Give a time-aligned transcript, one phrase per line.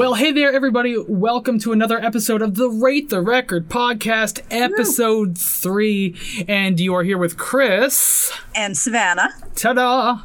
[0.00, 0.96] Well, hey there, everybody.
[0.96, 6.16] Welcome to another episode of the Rate the Record podcast, episode three.
[6.48, 8.32] And you are here with Chris.
[8.54, 9.28] And Savannah.
[9.54, 10.20] Ta da!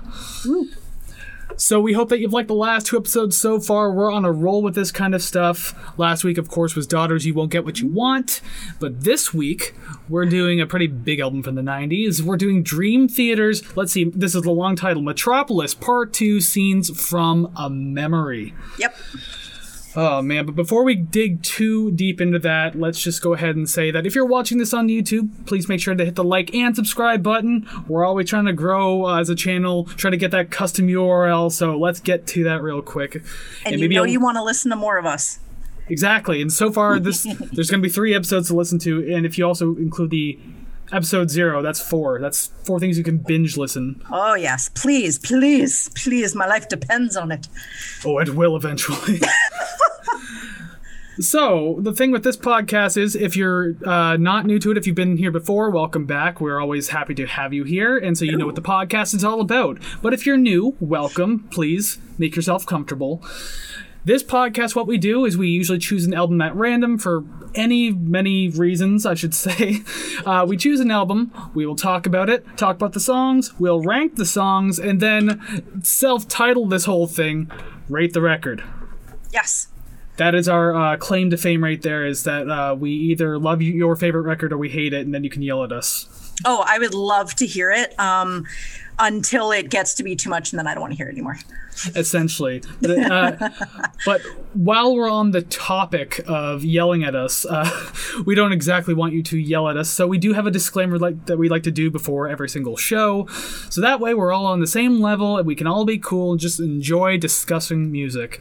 [1.57, 3.91] So we hope that you've liked the last two episodes so far.
[3.91, 5.75] We're on a roll with this kind of stuff.
[5.99, 8.39] Last week, of course, was Daughters You Won't Get What You Want.
[8.79, 9.75] But this week,
[10.07, 12.21] we're doing a pretty big album from the 90s.
[12.21, 16.89] We're doing Dream Theater's, let's see, this is the long title Metropolis Part 2 Scenes
[16.97, 18.53] from a Memory.
[18.79, 18.95] Yep.
[19.97, 23.69] Oh man, but before we dig too deep into that, let's just go ahead and
[23.69, 26.53] say that if you're watching this on YouTube, please make sure to hit the like
[26.53, 27.65] and subscribe button.
[27.87, 31.49] We're always trying to grow uh, as a channel, trying to get that custom URL,
[31.49, 33.23] so let's get to that real quick.
[33.65, 34.07] And, you know I'll...
[34.07, 35.39] you want to listen to more of us.
[35.87, 36.41] Exactly.
[36.41, 39.37] And so far this there's going to be 3 episodes to listen to, and if
[39.37, 40.37] you also include the
[40.91, 41.61] episode zero.
[41.61, 42.19] That's four.
[42.19, 44.01] That's four things you can binge listen.
[44.11, 46.35] Oh yes, please, please, please.
[46.35, 47.47] My life depends on it.
[48.05, 49.19] Oh, it will eventually.
[51.19, 54.85] So, the thing with this podcast is if you're uh, not new to it, if
[54.85, 56.41] you've been here before, welcome back.
[56.41, 57.97] We're always happy to have you here.
[57.97, 59.77] And so you know what the podcast is all about.
[60.01, 61.47] But if you're new, welcome.
[61.51, 63.23] Please make yourself comfortable.
[64.05, 67.23] This podcast, what we do is we usually choose an album at random for
[67.55, 69.81] any, many reasons, I should say.
[70.23, 73.81] Uh, we choose an album, we will talk about it, talk about the songs, we'll
[73.81, 77.49] rank the songs, and then self title this whole thing
[77.89, 78.63] Rate the Record.
[79.33, 79.69] Yes
[80.17, 83.61] that is our uh, claim to fame right there is that uh, we either love
[83.61, 86.63] your favorite record or we hate it and then you can yell at us oh
[86.67, 88.45] i would love to hear it um,
[88.99, 91.11] until it gets to be too much and then i don't want to hear it
[91.11, 91.37] anymore.
[91.93, 92.63] Essentially.
[92.81, 93.49] But, uh,
[94.05, 94.21] but,
[94.53, 97.69] while we're on the topic of yelling at us uh,
[98.25, 100.97] we don't exactly want you to yell at us so we do have a disclaimer
[100.97, 103.27] like that we like to do before every single show.
[103.69, 106.31] So that way we're all on the same level and we can all be cool
[106.31, 108.39] and just enjoy discussing music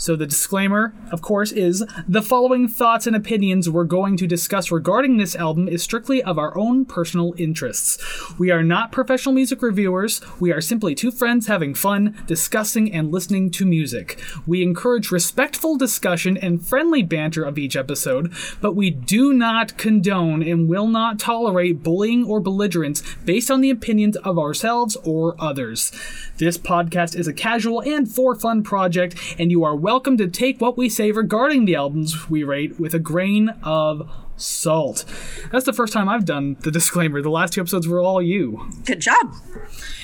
[0.00, 4.70] so, the disclaimer, of course, is the following thoughts and opinions we're going to discuss
[4.70, 7.98] regarding this album is strictly of our own personal interests.
[8.38, 13.12] We are not professional music reviewers, we are simply two friends having fun, discussing, and
[13.12, 14.18] listening to music.
[14.46, 18.32] We encourage respectful discussion and friendly banter of each episode,
[18.62, 23.68] but we do not condone and will not tolerate bullying or belligerence based on the
[23.68, 25.92] opinions of ourselves or others.
[26.38, 30.60] This podcast is a casual and for fun project, and you are welcome to take
[30.60, 35.04] what we say regarding the albums we rate with a grain of salt.
[35.50, 37.20] That's the first time I've done the disclaimer.
[37.20, 38.70] The last two episodes were all you.
[38.84, 39.34] Good job.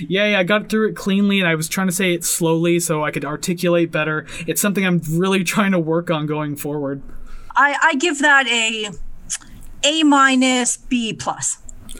[0.00, 2.80] Yeah, yeah, I got through it cleanly and I was trying to say it slowly
[2.80, 4.26] so I could articulate better.
[4.47, 7.03] It's something I'm really trying to work on going forward.
[7.54, 8.91] I, I give that a
[9.84, 11.58] A minus B plus.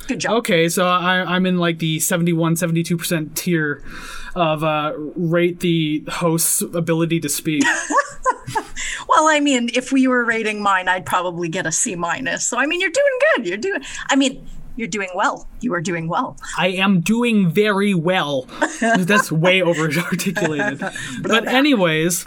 [0.09, 0.33] Good job.
[0.39, 3.83] Okay, so I, am in like the 71, 72% tier
[4.37, 7.65] of uh, rate the host's ability to speak.
[9.09, 12.47] well, I mean, if we were rating mine, I'd probably get a C minus.
[12.47, 13.47] So, I mean, you're doing good.
[13.49, 15.49] You're doing, I mean, you're doing well.
[15.61, 16.37] You are doing well.
[16.59, 18.43] I am doing very well.
[18.81, 20.83] That's way over articulated.
[21.23, 22.27] but, anyways.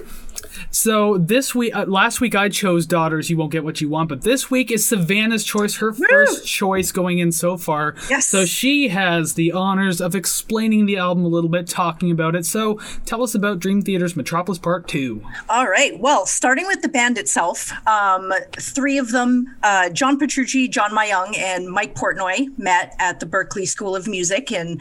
[0.72, 3.30] So this week, uh, last week I chose Daughters.
[3.30, 6.06] You won't get what you want, but this week is Savannah's choice, her Woo!
[6.08, 7.96] first choice going in so far.
[8.10, 8.28] Yes.
[8.28, 12.46] So she has the honors of explaining the album a little bit, talking about it.
[12.46, 15.24] So tell us about Dream Theater's Metropolis Part Two.
[15.50, 16.00] All right.
[16.00, 21.36] Well, starting with the band itself, um, three of them, uh, John Petrucci, John Myung,
[21.38, 24.80] and Mike Portnoy, met at the Berklee School of Music in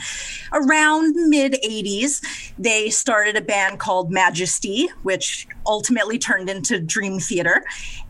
[0.52, 2.52] around mid '80s.
[2.58, 7.64] They started a band called Majesty, which ultimately turned into Dream Theater.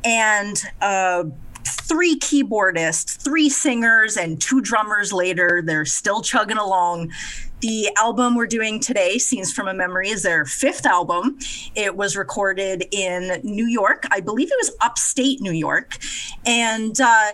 [0.04, 1.24] And uh,
[1.64, 7.12] three keyboardists, three singers, and two drummers later, they're still chugging along.
[7.60, 11.38] The album we're doing today, Scenes from a Memory, is their fifth album.
[11.74, 14.04] It was recorded in New York.
[14.10, 15.98] I believe it was upstate New York.
[16.47, 17.32] And uh,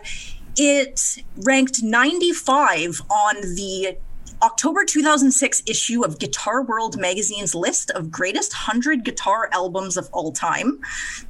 [0.57, 3.99] it ranked 95 on the
[4.45, 10.33] October 2006 issue of Guitar World magazine's list of greatest 100 guitar albums of all
[10.33, 10.81] time.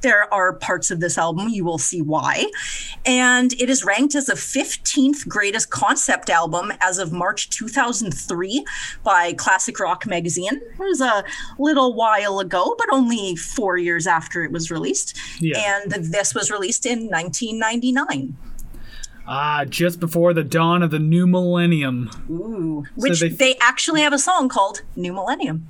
[0.01, 2.51] There are parts of this album, you will see why.
[3.05, 8.65] And it is ranked as the 15th greatest concept album as of March 2003
[9.05, 10.59] by Classic Rock magazine.
[10.73, 11.23] It was a
[11.57, 15.17] little while ago, but only four years after it was released.
[15.39, 15.79] Yeah.
[15.79, 18.35] And this was released in 1999.
[19.27, 22.11] Ah, just before the dawn of the new millennium.
[22.29, 25.67] Ooh, which they, they, actually have a song called "New Millennium."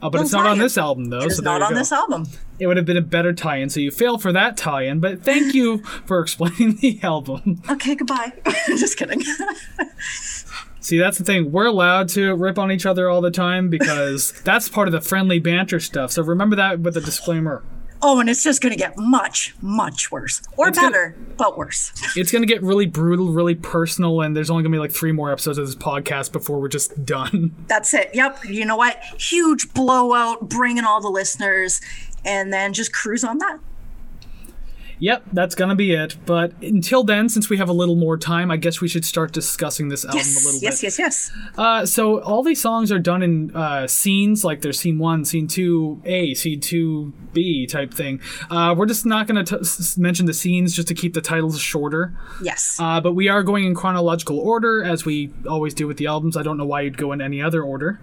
[0.00, 1.18] Oh, but it's not on this album, though.
[1.18, 1.78] It is so not on go.
[1.78, 2.26] this album.
[2.58, 5.00] It would have been a better tie-in, so you fail for that tie-in.
[5.00, 7.62] But thank you for explaining the album.
[7.68, 8.32] Okay, goodbye.
[8.68, 9.22] Just kidding.
[10.80, 11.50] See, that's the thing.
[11.50, 15.00] We're allowed to rip on each other all the time because that's part of the
[15.00, 16.12] friendly banter stuff.
[16.12, 17.62] So remember that with a disclaimer.
[18.00, 20.40] Oh, and it's just going to get much, much worse.
[20.56, 21.92] Or It's gonna- better, but worse.
[22.16, 25.32] It's gonna get really brutal, really personal, and there's only gonna be like three more
[25.32, 27.54] episodes of this podcast before we're just done.
[27.66, 28.10] That's it.
[28.14, 28.44] Yep.
[28.46, 29.02] You know what?
[29.18, 31.80] Huge blowout, bringing all the listeners,
[32.24, 33.58] and then just cruise on that.
[35.00, 36.16] Yep, that's gonna be it.
[36.26, 39.32] But until then, since we have a little more time, I guess we should start
[39.32, 40.82] discussing this album a little yes, bit.
[40.82, 40.98] yes, yes.
[40.98, 41.30] Yes.
[41.56, 45.46] Uh, so all these songs are done in uh, scenes, like there's scene one, scene
[45.46, 48.20] two A, scene two B type thing.
[48.50, 49.64] Uh, we're just not going to
[49.96, 52.14] mention the scenes just to keep the titles shorter.
[52.42, 52.76] Yes.
[52.78, 56.36] Uh, but we are going in chronological order, as we always do with the albums.
[56.36, 58.00] I don't know why you'd go in any other order.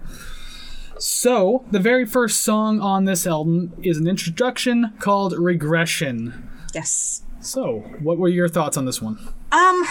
[0.98, 6.50] So, the very first song on this album is an introduction called Regression.
[6.76, 7.22] Yes.
[7.40, 9.18] So, what were your thoughts on this one?
[9.50, 9.82] Um,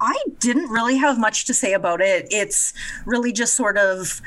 [0.00, 2.26] I didn't really have much to say about it.
[2.30, 2.74] It's
[3.06, 4.20] really just sort of.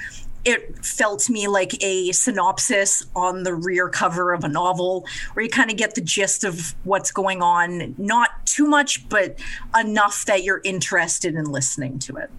[0.46, 5.44] It felt to me like a synopsis on the rear cover of a novel where
[5.46, 7.96] you kind of get the gist of what's going on.
[7.98, 9.40] Not too much, but
[9.74, 12.30] enough that you're interested in listening to it.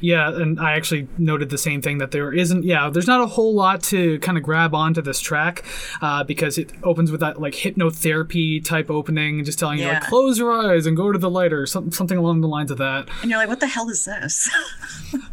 [0.00, 2.64] Yeah, and I actually noted the same thing that there isn't.
[2.64, 5.64] Yeah, there's not a whole lot to kind of grab onto this track
[6.00, 10.38] uh, because it opens with that like hypnotherapy type opening, just telling you like close
[10.38, 13.08] your eyes and go to the light or some, something along the lines of that.
[13.22, 14.48] And you're like, what the hell is this?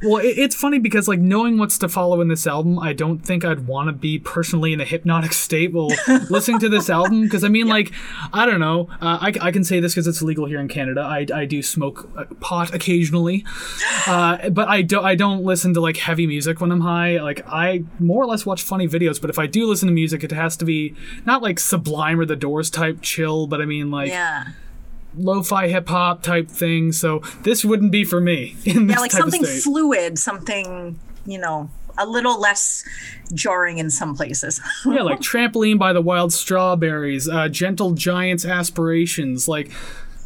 [0.01, 3.19] Well, it, it's funny because like knowing what's to follow in this album, I don't
[3.19, 5.89] think I'd want to be personally in a hypnotic state while
[6.30, 7.24] listening to this album.
[7.24, 7.92] Because I mean, like,
[8.31, 8.88] I don't know.
[9.01, 11.01] Uh, I, I can say this because it's legal here in Canada.
[11.01, 13.45] I, I do smoke uh, pot occasionally,
[14.07, 17.21] uh, but I don't I don't listen to like heavy music when I'm high.
[17.21, 19.19] Like I more or less watch funny videos.
[19.19, 20.95] But if I do listen to music, it has to be
[21.25, 24.45] not like Sublime or The Doors type chill, but I mean like yeah.
[25.17, 26.91] lo-fi hip hop type thing.
[26.91, 31.69] So this wouldn't be for me in this Yeah, like something fluid, something, you know,
[31.97, 32.83] a little less
[33.33, 34.61] jarring in some places.
[34.85, 39.47] yeah, like Trampoline by the Wild Strawberries, uh, Gentle Giants Aspirations.
[39.47, 39.71] Like,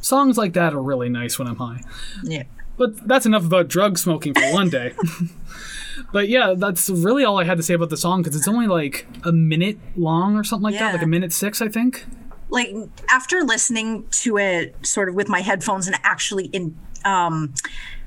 [0.02, 1.82] songs like that are really nice when I'm high.
[2.24, 2.44] yeah.
[2.80, 4.94] But that's enough about drug smoking for one day.
[6.14, 8.68] but yeah, that's really all I had to say about the song because it's only
[8.68, 12.06] like a minute long or something like that, like a minute six, I think.
[12.50, 12.74] Like
[13.12, 17.54] after listening to it sort of with my headphones and actually in um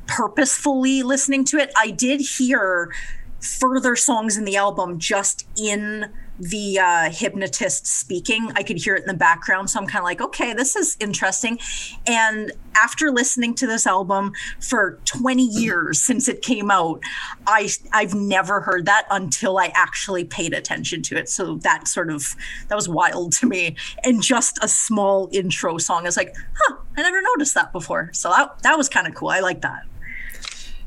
[0.07, 2.93] purposefully listening to it, I did hear
[3.41, 8.51] further songs in the album just in the uh, hypnotist speaking.
[8.57, 9.71] I could hear it in the background.
[9.71, 11.59] So I'm kind of like, okay, this is interesting.
[12.07, 17.01] And after listening to this album for 20 years since it came out,
[17.47, 21.29] I, I've never heard that until I actually paid attention to it.
[21.29, 22.35] So that sort of,
[22.69, 23.77] that was wild to me.
[24.05, 26.01] And just a small intro song.
[26.01, 28.11] I was like, huh, I never noticed that before.
[28.13, 29.29] So that, that was kind of cool.
[29.29, 29.83] I like that.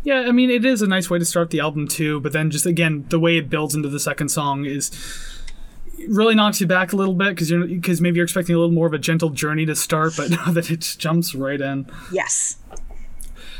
[0.03, 2.51] Yeah, I mean, it is a nice way to start the album too, but then
[2.51, 4.91] just again, the way it builds into the second song is
[6.07, 8.73] really knocks you back a little bit because you're because maybe you're expecting a little
[8.73, 11.87] more of a gentle journey to start, but now that it just jumps right in.
[12.11, 12.57] Yes.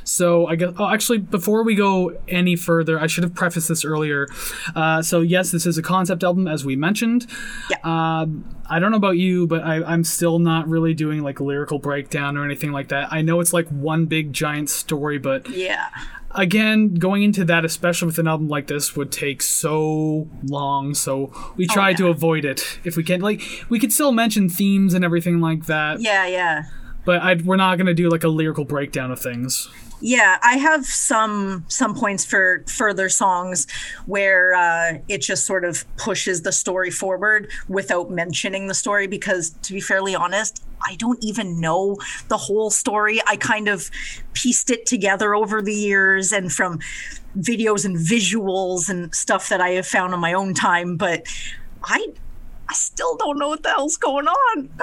[0.03, 0.73] So I guess.
[0.77, 4.27] Oh, actually, before we go any further, I should have prefaced this earlier.
[4.75, 7.25] Uh, so yes, this is a concept album, as we mentioned.
[7.71, 7.77] Yeah.
[7.83, 11.79] Um, I don't know about you, but I, I'm still not really doing like lyrical
[11.79, 13.11] breakdown or anything like that.
[13.11, 15.87] I know it's like one big giant story, but Yeah.
[16.35, 20.93] Again, going into that, especially with an album like this, would take so long.
[20.93, 22.11] So we oh, try to Oh, yeah.
[22.13, 23.21] avoid it if we can.
[23.21, 26.27] Like we could still mention themes and everything like that, Yeah.
[26.27, 26.63] Yeah.
[27.05, 29.69] but i we're not going to do like a lyrical breakdown of things.
[30.01, 33.65] Yeah, I have some some points for further songs
[34.05, 39.07] where uh, it just sort of pushes the story forward without mentioning the story.
[39.07, 41.97] Because to be fairly honest, I don't even know
[42.27, 43.21] the whole story.
[43.25, 43.89] I kind of
[44.33, 46.79] pieced it together over the years and from
[47.37, 50.97] videos and visuals and stuff that I have found on my own time.
[50.97, 51.25] But
[51.83, 52.07] I
[52.67, 54.69] I still don't know what the hell's going on.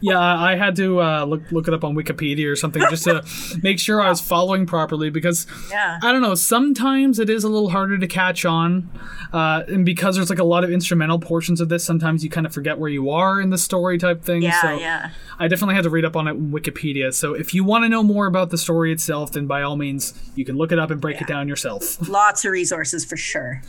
[0.00, 3.24] Yeah, I had to uh, look look it up on Wikipedia or something just to
[3.62, 5.98] make sure I was following properly because Yeah.
[6.02, 6.34] I don't know.
[6.34, 8.90] Sometimes it is a little harder to catch on,
[9.32, 12.46] uh, and because there's like a lot of instrumental portions of this, sometimes you kind
[12.46, 14.42] of forget where you are in the story type thing.
[14.42, 15.10] Yeah, so yeah.
[15.38, 17.12] I definitely had to read up on it in Wikipedia.
[17.14, 20.12] So if you want to know more about the story itself, then by all means
[20.34, 22.06] you can look it up and break it down yourself.
[22.08, 23.62] Lots of resources for sure.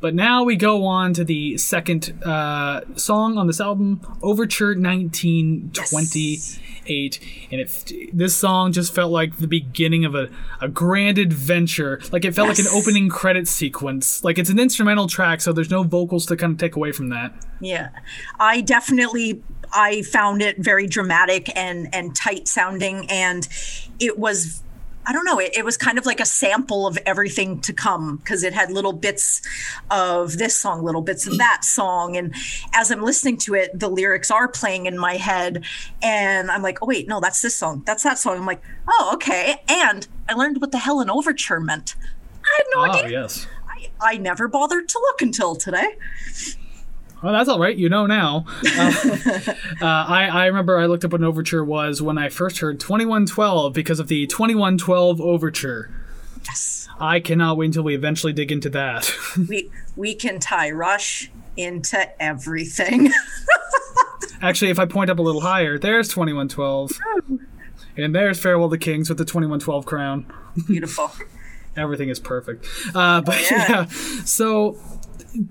[0.00, 7.48] But now we go on to the second uh, song on this album, Overture 1928.
[7.50, 10.28] And it, this song just felt like the beginning of a,
[10.60, 12.00] a grand adventure.
[12.12, 14.22] Like it felt like an opening credit sequence.
[14.22, 17.08] Like it's an instrumental track, so there's no vocals to kind of take away from
[17.08, 17.34] that.
[17.60, 17.88] Yeah,
[18.38, 23.48] I definitely I found it very dramatic and and tight sounding, and
[23.98, 24.62] it was
[25.08, 28.16] I don't know, it, it was kind of like a sample of everything to come
[28.18, 29.40] because it had little bits
[29.90, 32.14] of this song, little bits of that song.
[32.18, 32.34] And
[32.74, 35.64] as I'm listening to it, the lyrics are playing in my head.
[36.02, 37.82] And I'm like, oh, wait, no, that's this song.
[37.86, 38.36] That's that song.
[38.36, 39.62] I'm like, oh, okay.
[39.66, 41.94] And I learned what the hell an overture meant.
[42.44, 43.20] I had no Oh, idea.
[43.22, 43.46] yes.
[43.66, 45.96] I, I never bothered to look until today.
[47.22, 47.76] Well, that's all right.
[47.76, 48.44] You know now.
[48.64, 48.92] Uh,
[49.80, 52.78] uh, I, I remember I looked up what an overture was when I first heard
[52.80, 55.90] 2112 because of the 2112 overture.
[56.44, 56.88] Yes.
[57.00, 59.12] I cannot wait until we eventually dig into that.
[59.48, 63.12] We we can tie Rush into everything.
[64.40, 66.92] Actually, if I point up a little higher, there's 2112.
[67.96, 70.32] And there's Farewell to Kings with the 2112 crown.
[70.66, 71.10] Beautiful.
[71.76, 72.64] Everything is perfect.
[72.94, 73.66] Uh, but yeah.
[73.68, 73.86] yeah.
[73.86, 74.78] so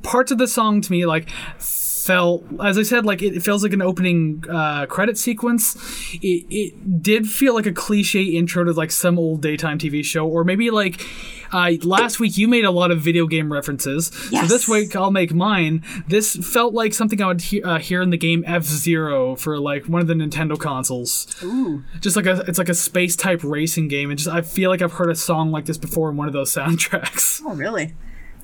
[0.03, 1.29] parts of the song to me like
[1.59, 5.75] felt as i said like it, feels like an opening uh, credit sequence
[6.13, 10.25] it, it did feel like a cliche intro to like some old daytime tv show
[10.25, 11.05] or maybe like
[11.51, 14.49] uh, last week you made a lot of video game references so Yes.
[14.49, 18.09] this week i'll make mine this felt like something i would he- uh, hear in
[18.09, 21.83] the game f-zero for like one of the nintendo consoles Ooh.
[21.99, 24.81] just like a it's like a space type racing game and just i feel like
[24.81, 27.93] i've heard a song like this before in one of those soundtracks Oh, really?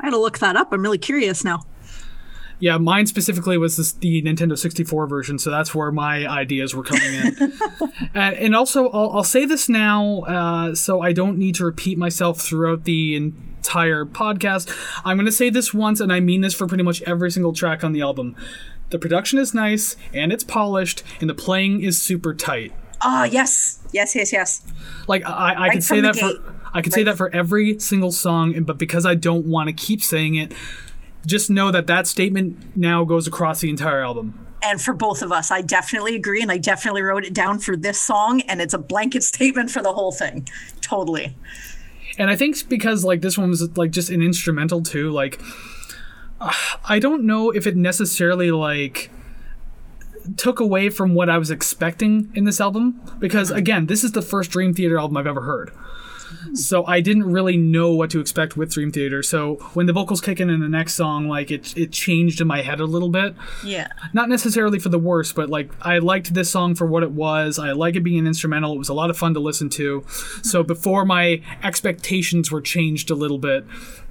[0.03, 0.71] I to look that up.
[0.71, 1.65] I'm really curious now.
[2.59, 6.83] Yeah, mine specifically was this, the Nintendo 64 version, so that's where my ideas were
[6.83, 7.53] coming in.
[8.13, 11.97] and, and also, I'll, I'll say this now, uh, so I don't need to repeat
[11.97, 14.73] myself throughout the entire podcast.
[15.03, 17.53] I'm going to say this once, and I mean this for pretty much every single
[17.53, 18.35] track on the album.
[18.91, 22.71] The production is nice, and it's polished, and the playing is super tight.
[23.01, 23.79] Ah, yes.
[23.91, 24.61] Yes, yes, yes.
[25.07, 26.62] Like I, I could say from the that for gate.
[26.73, 30.03] I could say that for every single song, but because I don't want to keep
[30.03, 30.53] saying it,
[31.25, 34.47] just know that that statement now goes across the entire album.
[34.63, 36.41] And for both of us, I definitely agree.
[36.41, 38.41] And I definitely wrote it down for this song.
[38.41, 40.47] And it's a blanket statement for the whole thing.
[40.81, 41.35] Totally.
[42.17, 45.11] And I think because like this one was like just an instrumental too.
[45.11, 45.41] Like
[46.39, 46.53] uh,
[46.85, 49.11] I don't know if it necessarily like
[50.37, 54.21] took away from what I was expecting in this album because again, this is the
[54.21, 55.71] first Dream Theater album I've ever heard.
[56.53, 59.23] So I didn't really know what to expect with Dream Theater.
[59.23, 62.47] So when the vocals kick in in the next song, like it it changed in
[62.47, 63.35] my head a little bit.
[63.63, 63.87] Yeah.
[64.13, 67.57] Not necessarily for the worse, but like I liked this song for what it was.
[67.59, 68.73] I like it being an instrumental.
[68.73, 70.05] It was a lot of fun to listen to.
[70.43, 73.65] So before my expectations were changed a little bit,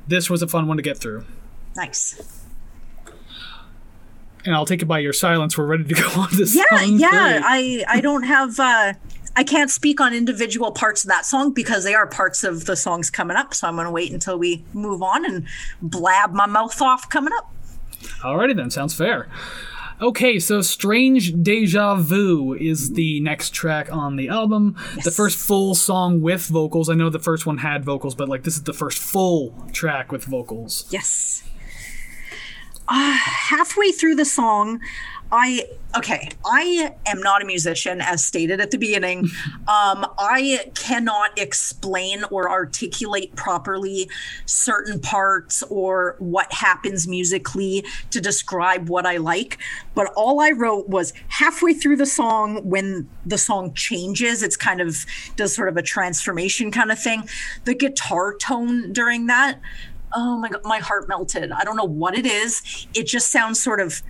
[0.09, 1.25] this was a fun one to get through.
[1.77, 2.39] Nice.
[4.45, 5.57] And I'll take it by your silence.
[5.57, 6.55] We're ready to go on this.
[6.57, 7.09] Yeah, song yeah.
[7.39, 7.85] three.
[7.85, 8.95] I I don't have uh
[9.35, 12.77] I can't speak on individual parts of that song because they are parts of the
[12.77, 13.55] songs coming up.
[13.55, 15.47] So I'm gonna wait until we move on and
[15.81, 17.51] blab my mouth off coming up.
[18.21, 19.29] Alrighty then, sounds fair.
[20.01, 24.77] Okay, so Strange Deja Vu is the next track on the album.
[25.05, 26.91] The first full song with vocals.
[26.91, 30.11] I know the first one had vocals, but like this is the first full track
[30.11, 30.87] with vocals.
[30.91, 31.45] Yes.
[32.89, 34.81] Uh, halfway through the song,
[35.35, 36.29] I okay.
[36.45, 39.21] I am not a musician, as stated at the beginning.
[39.67, 44.11] Um, I cannot explain or articulate properly
[44.45, 49.57] certain parts or what happens musically to describe what I like.
[49.95, 54.43] But all I wrote was halfway through the song when the song changes.
[54.43, 57.27] It's kind of does sort of a transformation kind of thing.
[57.65, 59.61] The guitar tone during that
[60.15, 63.59] oh my god my heart melted i don't know what it is it just sounds
[63.59, 64.03] sort of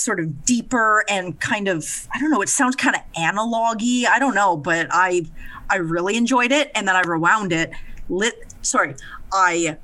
[0.00, 4.18] sort of deeper and kind of i don't know it sounds kind of analogy i
[4.18, 5.24] don't know but i
[5.68, 7.70] i really enjoyed it and then i rewound it
[8.08, 8.94] lit sorry
[9.32, 9.76] i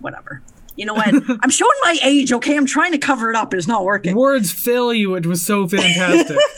[0.00, 0.42] whatever
[0.76, 1.08] you know what
[1.42, 4.52] i'm showing my age okay i'm trying to cover it up it's not working Words
[4.52, 5.14] fail you.
[5.14, 6.38] It was so fantastic.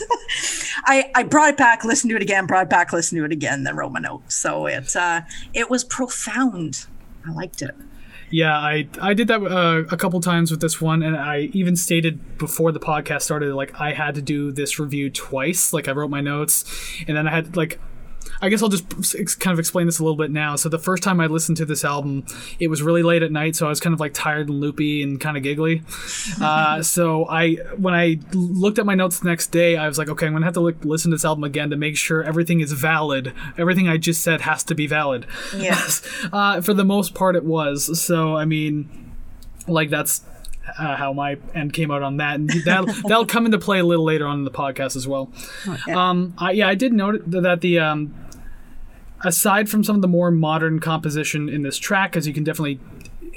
[0.86, 3.32] I, I brought it back, listened to it again, brought it back, listened to it
[3.32, 4.30] again, then wrote my note.
[4.30, 6.86] So it uh, it was profound.
[7.26, 7.74] I liked it.
[8.34, 11.76] Yeah, I I did that uh, a couple times with this one, and I even
[11.76, 15.72] stated before the podcast started, like I had to do this review twice.
[15.72, 16.64] Like I wrote my notes,
[17.06, 17.78] and then I had like.
[18.40, 18.88] I guess I'll just
[19.40, 20.56] kind of explain this a little bit now.
[20.56, 22.24] So the first time I listened to this album,
[22.58, 25.02] it was really late at night, so I was kind of like tired and loopy
[25.02, 25.82] and kind of giggly.
[26.40, 30.08] Uh, so I, when I looked at my notes the next day, I was like,
[30.08, 32.60] okay, I'm gonna have to look, listen to this album again to make sure everything
[32.60, 33.32] is valid.
[33.56, 35.26] Everything I just said has to be valid.
[35.56, 36.02] Yes.
[36.32, 38.00] Uh, for the most part, it was.
[38.00, 39.14] So I mean,
[39.68, 40.22] like that's
[40.78, 43.84] uh, how my end came out on that, and that that'll come into play a
[43.84, 45.30] little later on in the podcast as well.
[45.92, 48.14] Um, I, yeah, I did note that the um,
[49.24, 52.80] aside from some of the more modern composition in this track, as you can definitely.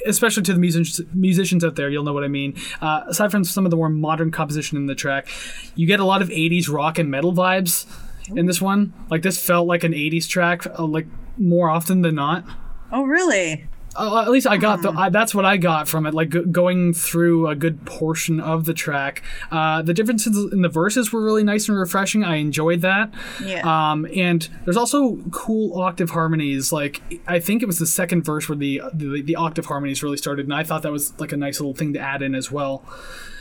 [0.05, 2.55] Especially to the musicians, musicians out there, you'll know what I mean.
[2.81, 5.27] Uh, aside from some of the more modern composition in the track,
[5.75, 7.87] you get a lot of '80s rock and metal vibes
[8.35, 8.93] in this one.
[9.09, 12.45] Like this felt like an '80s track, uh, like more often than not.
[12.91, 13.67] Oh, really?
[13.97, 14.91] Uh, at least I got the.
[14.91, 16.13] I, that's what I got from it.
[16.13, 19.23] Like g- going through a good portion of the track.
[19.51, 22.23] Uh, the differences in the verses were really nice and refreshing.
[22.23, 23.11] I enjoyed that.
[23.43, 23.61] Yeah.
[23.91, 26.71] Um, and there's also cool octave harmonies.
[26.71, 30.17] Like I think it was the second verse where the, the the octave harmonies really
[30.17, 32.51] started, and I thought that was like a nice little thing to add in as
[32.51, 32.83] well.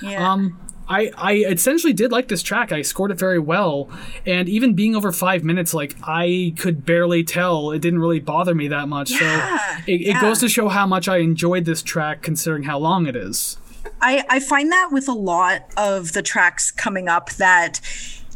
[0.01, 0.33] Yeah.
[0.33, 2.73] Um, I, I essentially did like this track.
[2.73, 3.91] I scored it very well,
[4.25, 7.73] and even being over five minutes, like I could barely tell.
[7.73, 9.11] It didn't really bother me that much.
[9.11, 12.79] Yeah, so it, it goes to show how much I enjoyed this track, considering how
[12.79, 13.59] long it is.
[14.01, 17.81] I, I find that with a lot of the tracks coming up that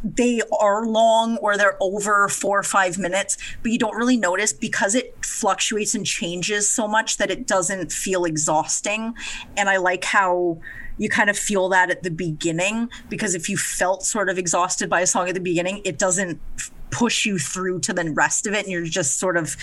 [0.02, 4.52] they are long or they're over four or five minutes, but you don't really notice
[4.52, 9.14] because it fluctuates and changes so much that it doesn't feel exhausting.
[9.57, 10.59] And I like how
[11.00, 14.90] you kind of feel that at the beginning because if you felt sort of exhausted
[14.90, 18.47] by a song at the beginning, it doesn't f- push you through to the rest
[18.47, 18.64] of it.
[18.64, 19.57] And you're just sort of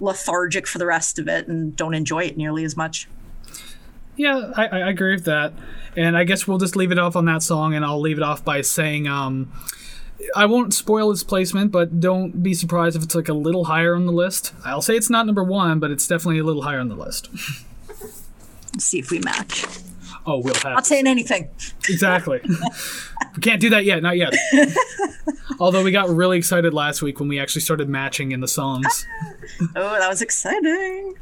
[0.00, 3.08] lethargic for the rest of it and don't enjoy it nearly as much.
[4.16, 5.52] Yeah, I, I agree with that.
[5.96, 8.24] And I guess we'll just leave it off on that song, and I'll leave it
[8.24, 9.52] off by saying, um,
[10.34, 13.94] I won't spoil its placement, but don't be surprised if it's like a little higher
[13.94, 14.52] on the list.
[14.64, 17.28] I'll say it's not number one, but it's definitely a little higher on the list.
[18.72, 19.64] Let's see if we match.
[20.24, 21.48] Oh, we'll have Not saying anything.
[21.88, 22.40] exactly.
[22.44, 24.32] we can't do that yet, not yet.
[25.58, 29.06] Although we got really excited last week when we actually started matching in the songs.
[29.76, 31.14] Oh, that was exciting.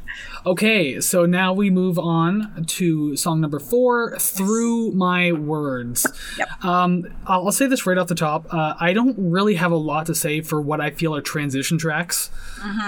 [0.45, 6.63] Okay, so now we move on to song number four, "Through My Words." Yep.
[6.63, 8.51] Um, I'll, I'll say this right off the top.
[8.53, 11.77] Uh, I don't really have a lot to say for what I feel are transition
[11.77, 12.31] tracks.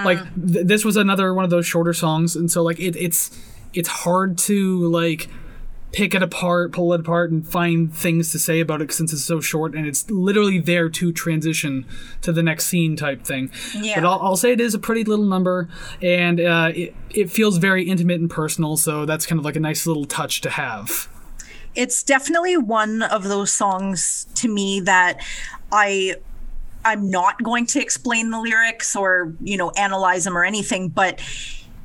[0.04, 3.30] Like th- this was another one of those shorter songs, and so like it, it's
[3.74, 5.28] it's hard to like
[5.94, 9.22] pick it apart, pull it apart, and find things to say about it since it's
[9.22, 11.86] so short and it's literally there to transition
[12.20, 13.50] to the next scene type thing.
[13.74, 14.00] Yeah.
[14.00, 15.68] But I'll, I'll say it is a pretty little number
[16.02, 19.60] and uh, it, it feels very intimate and personal, so that's kind of like a
[19.60, 21.08] nice little touch to have.
[21.74, 25.20] It's definitely one of those songs to me that
[25.72, 26.16] I
[26.84, 31.20] I'm not going to explain the lyrics or, you know, analyze them or anything, but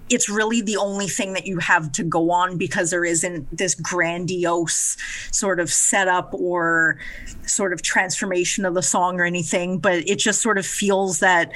[0.09, 3.75] it's really the only thing that you have to go on because there isn't this
[3.75, 4.97] grandiose
[5.31, 6.97] sort of setup or
[7.45, 11.51] sort of transformation of the song or anything, but it just sort of feels that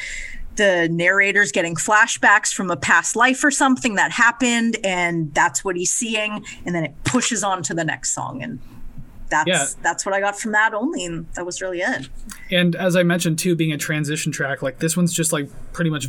[0.55, 5.75] the narrator's getting flashbacks from a past life or something that happened and that's what
[5.75, 8.59] he's seeing and then it pushes on to the next song and
[9.33, 9.65] that's Yeah.
[9.81, 12.07] that's what I got from that only and that was really it.
[12.51, 15.89] And as I mentioned too, being a transition track, like this one's just like pretty
[15.89, 16.05] much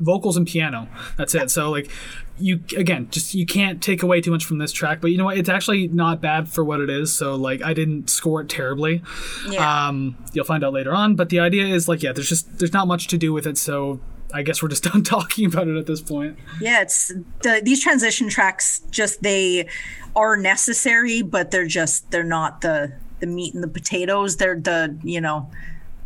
[0.00, 0.88] vocals and piano.
[1.16, 1.50] That's it.
[1.50, 1.90] So like
[2.36, 5.00] you again, just you can't take away too much from this track.
[5.00, 5.38] But you know what?
[5.38, 7.14] It's actually not bad for what it is.
[7.14, 9.02] So like I didn't score it terribly.
[9.48, 9.86] Yeah.
[9.88, 11.14] Um, you'll find out later on.
[11.14, 13.56] But the idea is like yeah, there's just there's not much to do with it.
[13.56, 14.00] So
[14.34, 16.38] I guess we're just done talking about it at this point.
[16.60, 17.08] Yeah, it's
[17.42, 19.68] the these transition tracks just they
[20.16, 24.36] are necessary, but they're just they're not the the meat and the potatoes.
[24.36, 25.50] They're the, you know,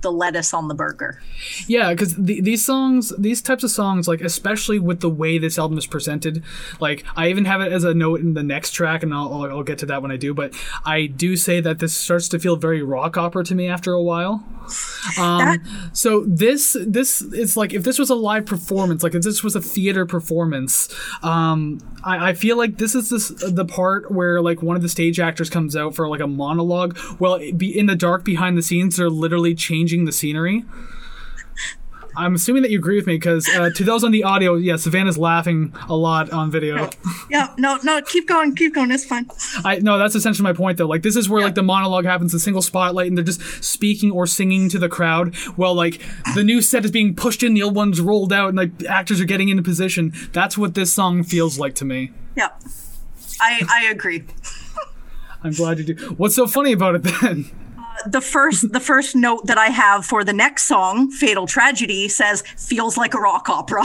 [0.00, 1.20] the lettuce on the burger.
[1.66, 5.58] Yeah, because the, these songs, these types of songs, like especially with the way this
[5.58, 6.42] album is presented,
[6.80, 9.50] like I even have it as a note in the next track, and I'll, I'll,
[9.58, 10.34] I'll get to that when I do.
[10.34, 13.92] But I do say that this starts to feel very rock opera to me after
[13.92, 14.44] a while.
[15.18, 15.60] Um, That-
[15.94, 19.56] so this this it's like if this was a live performance, like if this was
[19.56, 20.88] a theater performance,
[21.22, 24.88] um, I, I feel like this is this the part where like one of the
[24.88, 26.98] stage actors comes out for like a monologue.
[27.18, 30.64] Well, be in the dark behind the scenes, they're literally changing the scenery.
[32.18, 34.74] I'm assuming that you agree with me because uh, to those on the audio, yeah,
[34.74, 36.90] Savannah's laughing a lot on video.
[37.30, 38.90] Yeah, no, no, keep going, keep going.
[38.90, 39.28] It's fine.
[39.64, 40.86] I no, that's essentially my point though.
[40.86, 44.10] Like this is where like the monologue happens, a single spotlight, and they're just speaking
[44.10, 45.36] or singing to the crowd.
[45.56, 46.02] While like
[46.34, 49.20] the new set is being pushed in, the old one's rolled out, and like actors
[49.20, 50.12] are getting into position.
[50.32, 52.10] That's what this song feels like to me.
[52.34, 52.48] Yeah.
[53.40, 54.24] I I agree.
[55.44, 56.14] I'm glad you do.
[56.14, 57.50] What's so funny about it then?
[58.06, 62.42] The first the first note that I have for the next song, Fatal Tragedy, says
[62.56, 63.84] feels like a rock opera.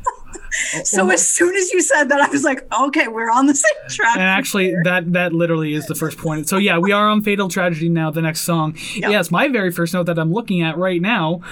[0.84, 3.88] so as soon as you said that, I was like, okay, we're on the same
[3.88, 4.16] track.
[4.16, 6.48] And actually, that that literally is the first point.
[6.48, 8.10] So yeah, we are on Fatal Tragedy now.
[8.10, 8.76] The next song.
[8.94, 11.42] Yes, my very first note that I'm looking at right now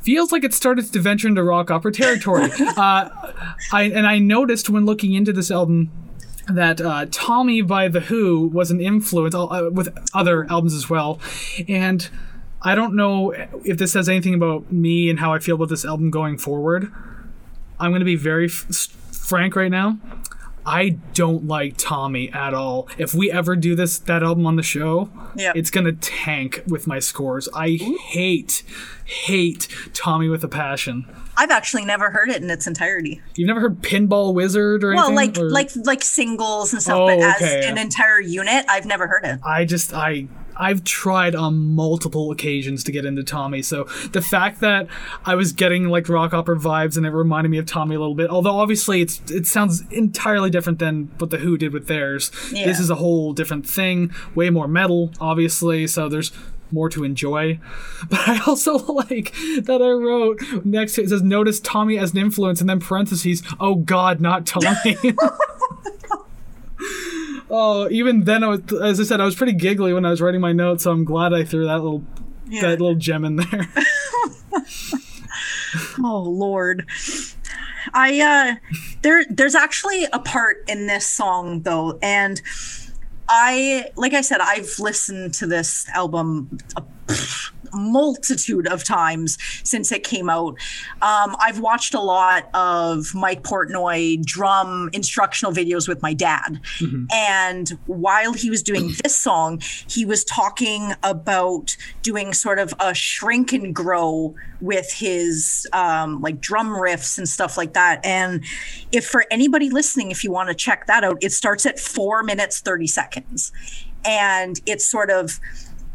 [0.00, 2.44] feels like it started to venture into rock opera territory.
[2.60, 3.08] uh,
[3.72, 5.90] I and I noticed when looking into this album
[6.48, 11.20] that uh, Tommy by The Who was an influence uh, with other albums as well,
[11.68, 12.08] and.
[12.62, 13.32] I don't know
[13.64, 16.90] if this says anything about me and how I feel about this album going forward.
[17.78, 18.66] I'm going to be very f-
[19.12, 19.98] frank right now.
[20.64, 22.88] I don't like Tommy at all.
[22.98, 25.52] If we ever do this that album on the show, Yeah.
[25.54, 27.48] it's gonna tank with my scores.
[27.54, 27.78] I
[28.08, 28.64] hate
[29.04, 31.04] hate Tommy with a passion.
[31.36, 33.20] I've actually never heard it in its entirety.
[33.34, 35.34] You've never heard Pinball Wizard or Well, anything?
[35.34, 37.82] like Or- like like singles and stuff, Oh, but as okay, an yeah.
[37.82, 39.40] entire unit, I've never heard it.
[39.44, 43.60] I just I I've tried on multiple occasions to get into Tommy.
[43.60, 44.86] So the fact that
[45.26, 48.14] I was getting like rock opera vibes and it reminded me of Tommy a little
[48.14, 52.30] bit, although obviously it's it sounds entirely different than what the Who did with theirs.
[52.52, 52.64] Yeah.
[52.64, 55.86] This is a whole different thing, way more metal, obviously.
[55.86, 56.32] So there's
[56.72, 57.58] more to enjoy.
[58.10, 62.12] But I also like that I wrote next to it, it says notice Tommy as
[62.12, 64.96] an influence and then parentheses, oh god, not Tommy.
[67.48, 70.20] Oh, even then, I was, as I said, I was pretty giggly when I was
[70.20, 72.02] writing my notes, so I'm glad I threw that little
[72.48, 72.62] Yeah.
[72.62, 73.68] that little gem in there.
[76.02, 76.86] Oh Lord.
[77.94, 78.54] I uh
[79.02, 82.42] there there's actually a part in this song though and
[83.28, 86.82] I like I said I've listened to this album a
[87.72, 90.56] multitude of times since it came out.
[91.02, 96.60] Um, I've watched a lot of Mike Portnoy drum instructional videos with my dad.
[97.12, 102.94] And while he was doing this song, he was talking about doing sort of a
[102.94, 108.04] shrink and grow with his um, like drum riffs and stuff like that.
[108.04, 108.44] And
[108.92, 112.22] if for anybody listening, if you want to check that out, it starts at four
[112.22, 113.52] minutes, 30 seconds.
[114.04, 115.40] And it's sort of,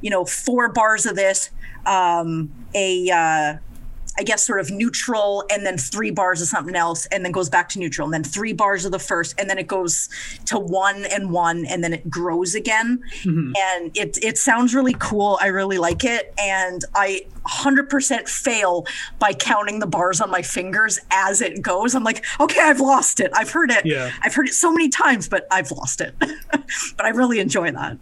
[0.02, 1.50] you know, four bars of this,
[1.86, 3.58] um, a, uh,
[4.20, 7.50] I guess sort of neutral and then three bars of something else and then goes
[7.50, 10.10] back to neutral and then three bars of the first and then it goes
[10.46, 13.02] to one and one and then it grows again.
[13.56, 15.40] And it it sounds really cool.
[15.42, 16.34] I really like it.
[16.38, 18.86] And I 100% fail
[19.18, 21.96] by counting the bars on my fingers as it goes.
[21.96, 23.32] I'm like okay I've lost it.
[23.34, 23.86] I've heard it.
[23.86, 24.12] Yeah.
[24.22, 26.16] I've heard it so many times but I've lost it.
[26.96, 27.98] But I really enjoy that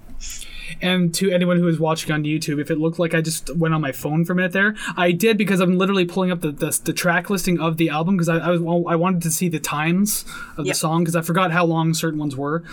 [0.82, 3.74] and to anyone who is watching on YouTube, if it looked like I just went
[3.74, 6.52] on my phone for a minute there, I did because I'm literally pulling up the
[6.52, 9.50] the, the track listing of the album because I, I was I wanted to see
[9.50, 10.26] the times
[10.58, 12.64] of the song because I forgot how long certain ones were.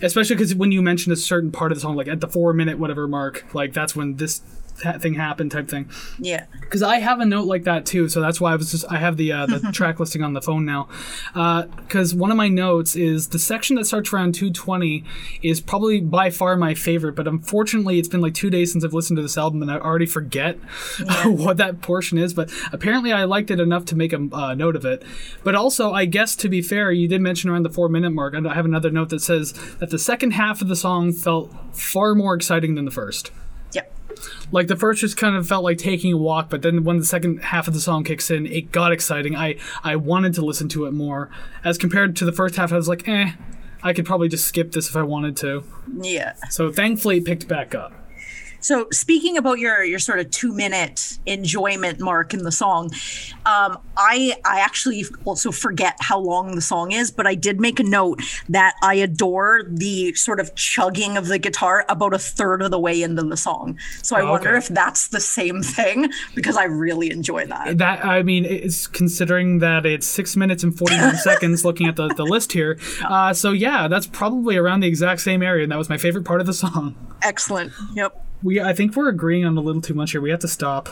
[0.00, 2.52] Especially because when you mentioned a certain part of the song, like at the four
[2.52, 4.40] minute whatever mark, like that's when this
[4.74, 5.88] thing happened type thing.
[6.18, 8.08] yeah because I have a note like that too.
[8.08, 10.40] So that's why I was just I have the uh, the track listing on the
[10.40, 10.88] phone now.
[11.76, 15.04] Because one of my notes is the section that starts around 220
[15.42, 17.14] is probably by far my favorite.
[17.14, 19.76] But unfortunately, it's been like two days since I've listened to this album, and I
[19.76, 20.56] already forget
[21.24, 22.32] what that portion is.
[22.32, 25.02] But apparently, I liked it enough to make a uh, note of it.
[25.44, 28.34] But also, I guess to be fair, you did mention around the four minute mark.
[28.34, 32.14] I have another note that says that the second half of the song felt far
[32.14, 33.30] more exciting than the first
[34.50, 37.04] like the first just kind of felt like taking a walk but then when the
[37.04, 39.36] second half of the song kicks in it got exciting.
[39.36, 41.30] I i wanted to listen to it more.
[41.64, 43.32] As compared to the first half i was like eh
[43.82, 45.64] i could probably just skip this if i wanted to.
[46.00, 46.34] Yeah.
[46.50, 47.92] So thankfully it picked back up
[48.62, 52.90] So speaking about your your sort of two minute enjoyment mark in the song,
[53.44, 57.78] um, I I actually also forget how long the song is, but I did make
[57.78, 62.62] a note that I adore the sort of chugging of the guitar about a third
[62.62, 63.78] of the way into the song.
[64.02, 64.58] So I Oh, wonder okay.
[64.58, 67.78] if that's the same thing because I really enjoy that.
[67.78, 72.08] that i mean it's considering that it's six minutes and 49 seconds looking at the,
[72.14, 75.78] the list here uh, so yeah that's probably around the exact same area and that
[75.78, 77.72] was my favorite part of the song Excellent.
[77.94, 78.21] Yep.
[78.42, 80.88] We i think we're agreeing on a little too much here we have to stop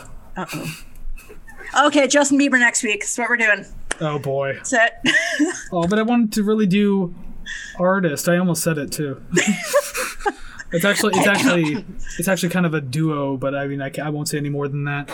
[1.73, 3.01] Okay, Justin Bieber next week.
[3.01, 3.65] That's what we're doing.
[4.01, 4.91] oh boy That's it.
[5.71, 7.15] Oh, but I wanted to really do
[7.79, 8.27] artist.
[8.27, 9.21] I almost said it too.
[10.73, 11.85] it's actually, it's actually,
[12.19, 13.37] it's actually kind of a duo.
[13.37, 15.09] But I mean, I, I won't say any more than that.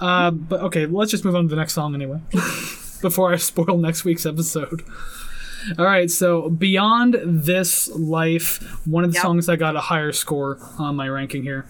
[0.00, 2.20] Uh, but okay, let's just move on to the next song anyway,
[3.02, 4.82] before I spoil next week's episode.
[5.78, 9.22] All right, so beyond this life, one of the Yep.
[9.22, 11.66] songs that got a higher score on my ranking here.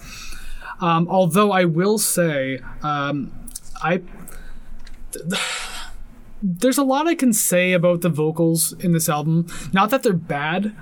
[0.80, 3.32] Um, although I will say, um,
[3.82, 4.00] I
[6.42, 9.46] there's a lot I can say about the vocals in this album.
[9.72, 10.74] Not that they're bad,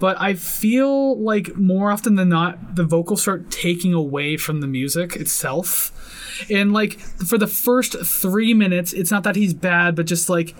[0.00, 4.66] but I feel like more often than not, the vocals start taking away from the
[4.66, 5.92] music itself.
[6.50, 10.56] And like for the first three minutes, it's not that he's bad, but just like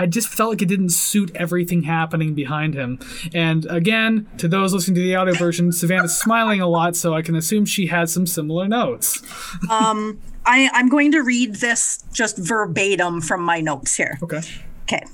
[0.00, 2.98] I just felt like it didn't suit everything happening behind him.
[3.34, 7.20] And again, to those listening to the audio version, Savannah's smiling a lot, so I
[7.20, 9.22] can assume she had some similar notes.
[9.70, 14.18] um, I, I'm going to read this just verbatim from my notes here.
[14.22, 14.40] Okay.
[14.84, 15.04] Okay.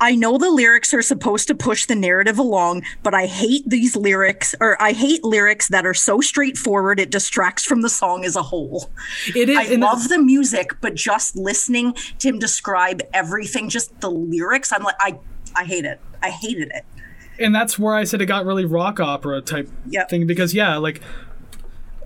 [0.00, 3.96] I know the lyrics are supposed to push the narrative along, but I hate these
[3.96, 8.36] lyrics, or I hate lyrics that are so straightforward it distracts from the song as
[8.36, 8.90] a whole.
[9.34, 9.58] It is.
[9.58, 14.82] I love the music, but just listening to him describe everything, just the lyrics, I'm
[14.84, 15.18] like, I
[15.56, 16.00] I hate it.
[16.22, 16.84] I hated it.
[17.40, 20.10] and that's where I said it got really rock opera type Yep.
[20.10, 21.00] thing because yeah, like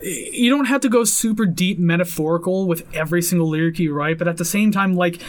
[0.02, 4.26] you don't have to go super deep metaphorical with every single lyric you write, but
[4.28, 5.20] at the same time, like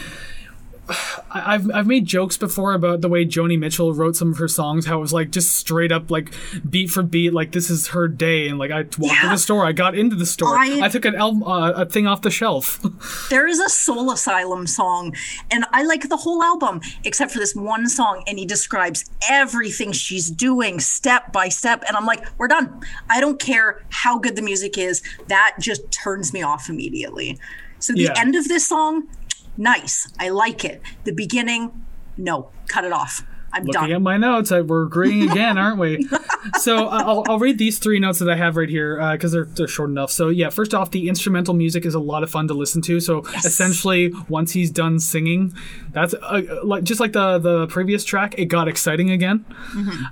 [1.30, 4.86] I've I've made jokes before about the way Joni Mitchell wrote some of her songs,
[4.86, 6.32] how it was like just straight up like
[6.68, 9.64] beat for beat, like this is her day, and like I walked to the store,
[9.64, 12.30] I got into the store, I- I, took an album, uh, a thing off the
[12.30, 12.84] shelf.
[13.30, 15.14] There is a Soul Asylum song,
[15.50, 19.92] and I like the whole album except for this one song, and he describes everything
[19.92, 21.82] she's doing step by step.
[21.88, 22.80] And I'm like, we're done.
[23.08, 25.02] I don't care how good the music is.
[25.28, 27.38] That just turns me off immediately.
[27.78, 28.14] So the Yeah.
[28.16, 29.08] end of this song,
[29.56, 30.10] nice.
[30.18, 30.82] I like it.
[31.04, 31.84] The beginning,
[32.16, 33.22] no, cut it off.
[33.52, 33.92] I'm Looking done.
[33.92, 36.08] at my notes, I, we're agreeing again, aren't we?
[36.60, 39.46] So uh, I'll, I'll read these three notes that I have right here because they're,
[39.46, 40.10] they're short enough.
[40.10, 43.00] So yeah, first off, the instrumental music is a lot of fun to listen to.
[43.00, 45.54] So essentially, once he's done singing,
[45.92, 49.46] that's uh, like just like the the previous track, it got exciting again.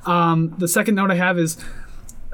[0.06, 1.62] Um, the second note I have is.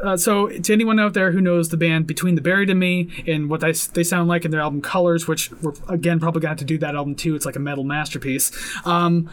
[0.02, 3.11] Uh, so, to anyone out there who knows the band Between the Buried and Me
[3.26, 6.50] and what they, they sound like in their album Colors, which we're again probably gonna
[6.50, 7.34] have to do that album too.
[7.34, 8.52] It's like a metal masterpiece.
[8.87, 9.28] Um,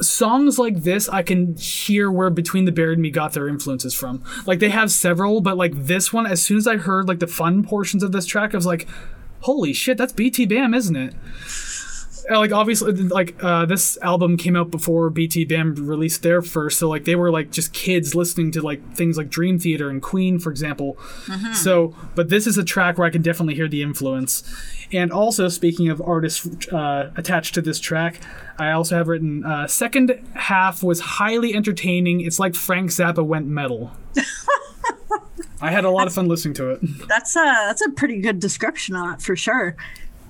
[0.00, 3.94] songs like this I can hear where Between the Buried and Me got their influences
[3.94, 4.22] from.
[4.46, 7.26] Like they have several, but like this one, as soon as I heard like the
[7.26, 8.88] fun portions of this track, I was like,
[9.40, 11.14] holy shit, that's BT Bam, isn't it?
[12.30, 16.78] Uh, Like obviously, like uh, this album came out before BT Bam released their first,
[16.78, 20.02] so like they were like just kids listening to like things like Dream Theater and
[20.02, 20.96] Queen, for example.
[21.54, 24.42] So, but this is a track where I can definitely hear the influence.
[24.92, 28.20] And also, speaking of artists uh, attached to this track,
[28.58, 32.20] I also have written uh, second half was highly entertaining.
[32.22, 33.92] It's like Frank Zappa went metal.
[35.60, 36.80] I had a lot of fun listening to it.
[37.08, 39.76] That's a that's a pretty good description on it for sure.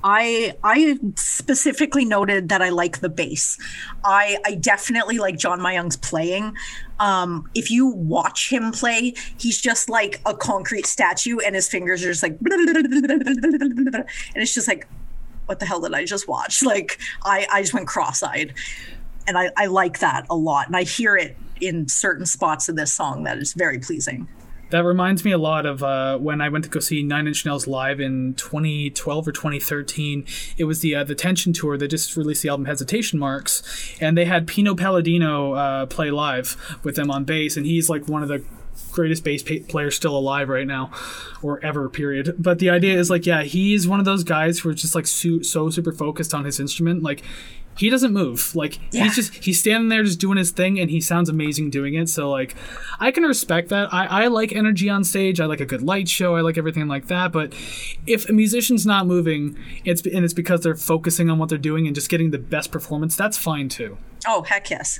[0.04, 3.58] I I specifically noted that I like the bass.
[4.04, 6.54] I I definitely like John Myung's playing.
[7.00, 12.04] Um, if you watch him play, he's just like a concrete statue, and his fingers
[12.04, 14.06] are just like, and
[14.36, 14.88] it's just like,
[15.46, 16.62] what the hell did I just watch?
[16.68, 18.54] Like I I just went cross-eyed,
[19.26, 22.76] and I I like that a lot, and I hear it in certain spots of
[22.76, 24.28] this song that is very pleasing.
[24.70, 27.46] That reminds me a lot of uh, when I went to go see Nine Inch
[27.46, 30.26] Nails live in 2012 or 2013.
[30.58, 31.78] It was the uh, the Tension tour.
[31.78, 33.62] They just released the album Hesitation Marks,
[34.00, 38.08] and they had Pino Palladino uh, play live with them on bass, and he's like
[38.08, 38.42] one of the
[38.92, 40.90] greatest bass pa- players still alive right now,
[41.42, 41.88] or ever.
[41.88, 42.34] Period.
[42.38, 45.06] But the idea is like, yeah, he's one of those guys who are just like
[45.06, 47.22] su- so super focused on his instrument, like.
[47.76, 48.56] He doesn't move.
[48.56, 49.04] Like Yeah.
[49.04, 52.08] he's just he's standing there just doing his thing, and he sounds amazing doing it.
[52.08, 52.56] So like,
[52.98, 53.94] I can respect that.
[53.94, 55.38] I, I like energy on stage.
[55.40, 56.34] I like a good light show.
[56.34, 57.30] I like everything like that.
[57.30, 57.52] But
[58.04, 61.86] if a musician's not moving, it's and it's because they're focusing on what they're doing
[61.86, 63.14] and just getting the best performance.
[63.14, 63.96] That's fine too.
[64.26, 64.98] Oh heck yes.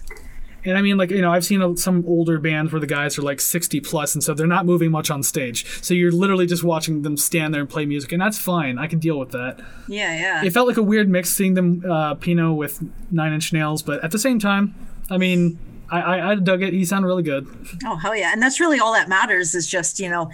[0.69, 3.19] And I mean, like you know, I've seen uh, some older bands where the guys
[3.19, 5.65] are like sixty plus, and so they're not moving much on stage.
[5.83, 8.79] So you're literally just watching them stand there and play music, and that's fine.
[8.79, 9.61] I can deal with that.
[9.87, 10.45] Yeah yeah.
[10.45, 14.03] It felt like a weird mix seeing them uh, Pino with Nine Inch Nails, but
[14.05, 14.75] at the same time,
[15.11, 15.59] I mean,
[15.91, 16.73] I, I, I dug it.
[16.73, 17.47] He sounded really good.
[17.87, 18.33] Oh hell yeah!
[18.33, 20.31] And that's really all that matters is just you know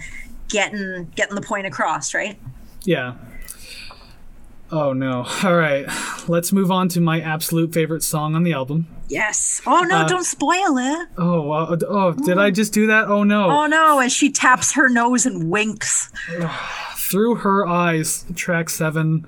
[0.49, 2.37] getting getting the point across, right?
[2.83, 3.15] Yeah.
[4.71, 5.25] Oh no.
[5.43, 5.85] All right.
[6.27, 8.87] Let's move on to my absolute favorite song on the album.
[9.07, 9.61] Yes.
[9.67, 9.97] Oh no!
[9.97, 11.07] Uh, don't spoil it.
[11.17, 13.07] Oh, uh, oh, did I just do that?
[13.07, 13.49] Oh no.
[13.49, 13.99] Oh no!
[13.99, 16.11] As she taps her nose and winks.
[16.97, 19.25] Through Her Eyes, track 7.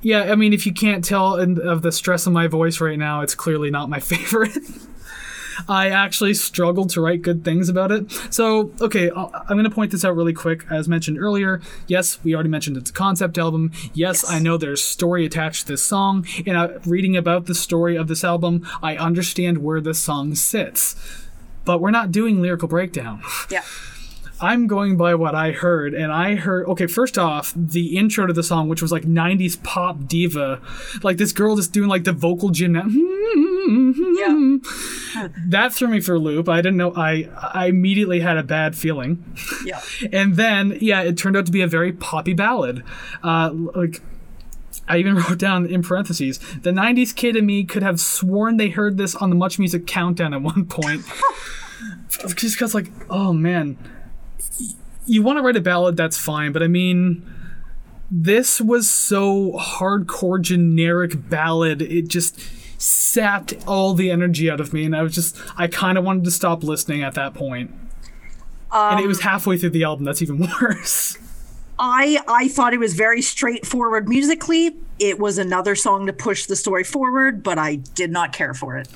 [0.00, 2.98] Yeah, I mean if you can't tell in, of the stress in my voice right
[2.98, 4.56] now, it's clearly not my favorite.
[5.68, 8.10] I actually struggled to write good things about it.
[8.30, 10.64] So, okay, I'll- I'm going to point this out really quick.
[10.70, 13.72] As mentioned earlier, yes, we already mentioned it's a concept album.
[13.94, 17.96] Yes, I know there's story attached to this song, and uh, reading about the story
[17.96, 20.94] of this album, I understand where this song sits.
[21.64, 23.22] But we're not doing lyrical breakdown.
[23.50, 23.62] Yeah.
[24.40, 26.86] I'm going by what I heard, and I heard okay.
[26.86, 30.60] First off, the intro to the song, which was like '90s pop diva,
[31.02, 32.94] like this girl just doing like the vocal gymnast.
[32.94, 34.56] Yeah.
[35.48, 36.48] That threw me for a loop.
[36.48, 36.92] I didn't know.
[36.94, 39.24] I I immediately had a bad feeling,
[39.64, 39.80] Yeah.
[40.12, 42.84] and then yeah, it turned out to be a very poppy ballad.
[43.22, 44.00] Uh, like
[44.86, 48.68] I even wrote down in parentheses, the 90s kid in me could have sworn they
[48.68, 51.02] heard this on the Much Music Countdown at one point.
[52.08, 53.76] Just because, like, oh man.
[55.06, 57.24] You want to write a ballad, that's fine, but I mean,
[58.10, 61.82] this was so hardcore generic ballad.
[61.82, 62.38] It just
[62.80, 66.24] sapped all the energy out of me, and I was just, I kind of wanted
[66.24, 67.70] to stop listening at that point.
[68.72, 69.22] and it was um.
[69.22, 71.16] halfway through the album, that's even worse.
[71.78, 74.76] I I thought it was very straightforward musically.
[74.98, 78.76] It was another song to push the story forward, but I did not care for
[78.76, 78.88] it.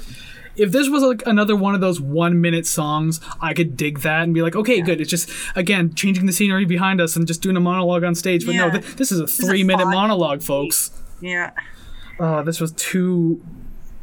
[0.57, 4.23] If this was like another one of those one minute songs, I could dig that
[4.23, 5.01] and be like, okay, good.
[5.01, 8.45] It's just again changing the scenery behind us and just doing a monologue on stage.
[8.45, 9.95] But no, th- this is a is three minute fun.
[9.95, 10.91] monologue, folks.
[11.21, 11.53] Yeah.
[12.19, 13.43] Oh, this was too.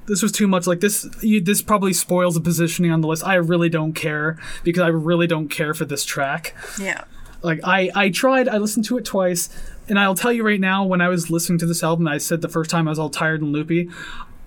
[0.08, 0.66] This was too much.
[0.66, 3.24] Like this, you, this probably spoils the positioning on the list.
[3.24, 6.56] I really don't care because I really don't care for this track.
[6.82, 7.04] Yeah.
[7.44, 8.50] Like I, I tried.
[8.50, 9.50] I listened to it twice,
[9.88, 10.84] and I'll tell you right now.
[10.84, 13.12] When I was listening to this album, I said the first time I was all
[13.12, 13.90] tired and loopy.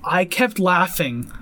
[0.04, 1.32] I kept laughing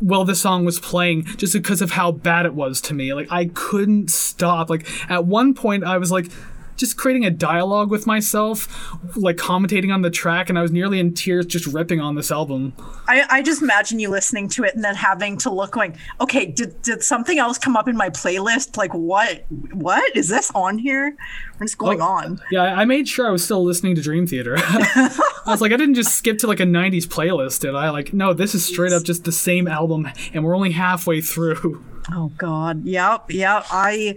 [0.00, 3.14] while the song was playing just because of how bad it was to me.
[3.14, 4.70] Like I couldn't stop.
[4.70, 6.30] Like at one point, I was like
[6.76, 8.68] just creating a dialogue with myself,
[9.16, 12.30] like commentating on the track, and I was nearly in tears just ripping on this
[12.32, 12.72] album.
[13.06, 16.46] I, I just imagine you listening to it and then having to look going, okay,
[16.46, 18.76] did, did something else come up in my playlist?
[18.76, 20.16] Like what what?
[20.16, 21.16] Is this on here?
[21.58, 22.04] What is going Oh.
[22.06, 22.40] on?
[22.50, 24.56] Yeah, I I made sure I was still listening to Dream Theater.
[24.58, 25.10] I
[25.46, 27.90] was like, I didn't just skip to like a '90s playlist, did I?
[27.90, 31.84] Like, no, this is straight up just the same album, and we're only halfway through.
[32.12, 32.84] Oh God.
[32.84, 33.30] Yep.
[33.30, 33.66] Yep.
[33.70, 34.14] I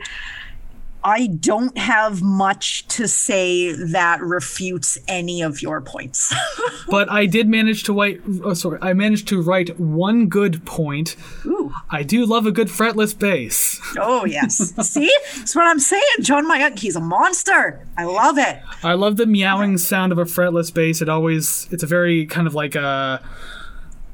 [1.08, 6.36] I don't have much to say that refutes any of your points.
[6.90, 8.22] But I did manage to write.
[8.44, 11.18] Oh, sorry, I managed to write one good point.
[11.46, 11.74] Ooh.
[11.90, 13.82] I do love a good fretless bass.
[14.00, 14.74] Oh yes.
[14.88, 15.12] See?
[15.36, 16.04] That's what I'm saying.
[16.22, 17.86] John Myung, he's a monster.
[17.98, 18.62] I love it.
[18.84, 21.02] I love the meowing sound of a fretless bass.
[21.02, 23.22] It always, it's a very kind of like a.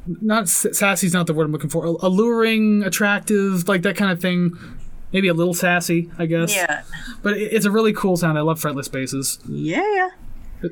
[0.08, 1.86] Not sassy's not the word I'm looking for.
[1.86, 4.58] Alluring, attractive, like that kind of thing.
[5.14, 6.56] Maybe a little sassy, I guess.
[6.56, 6.82] Yeah.
[7.22, 8.38] But it- it's a really cool sound.
[8.38, 9.40] I love fretless basses.
[9.48, 10.10] Yeah.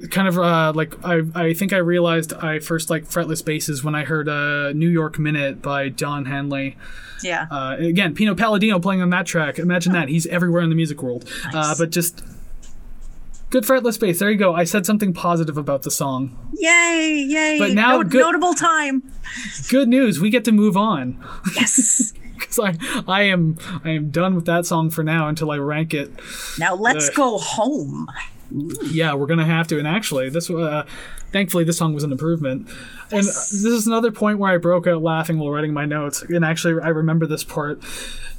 [0.09, 3.93] kind of uh, like I, I think I realized I first like fretless basses when
[3.93, 6.77] I heard uh, New York Minute by Don Henley.
[7.23, 7.45] Yeah.
[7.51, 9.59] Uh, again, Pino Palladino playing on that track.
[9.59, 10.07] Imagine that.
[10.09, 11.29] He's everywhere in the music world.
[11.53, 12.23] Uh, but just
[13.51, 14.17] good fretless bass.
[14.19, 14.55] There you go.
[14.55, 16.37] I said something positive about the song.
[16.53, 17.59] Yay, yay.
[17.59, 19.03] But now Not- good- notable time.
[19.69, 20.19] Good news.
[20.21, 21.23] We get to move on.
[21.55, 22.13] Yes.
[22.51, 25.93] Because I, I am I am done with that song for now until I rank
[25.93, 26.11] it.
[26.57, 27.15] now let's Ugh.
[27.15, 28.07] go home.
[28.83, 29.79] Yeah, we're gonna have to.
[29.79, 30.85] And actually, this uh,
[31.31, 32.67] thankfully this song was an improvement.
[33.11, 36.21] And this is another point where I broke out laughing while writing my notes.
[36.23, 37.81] And actually, I remember this part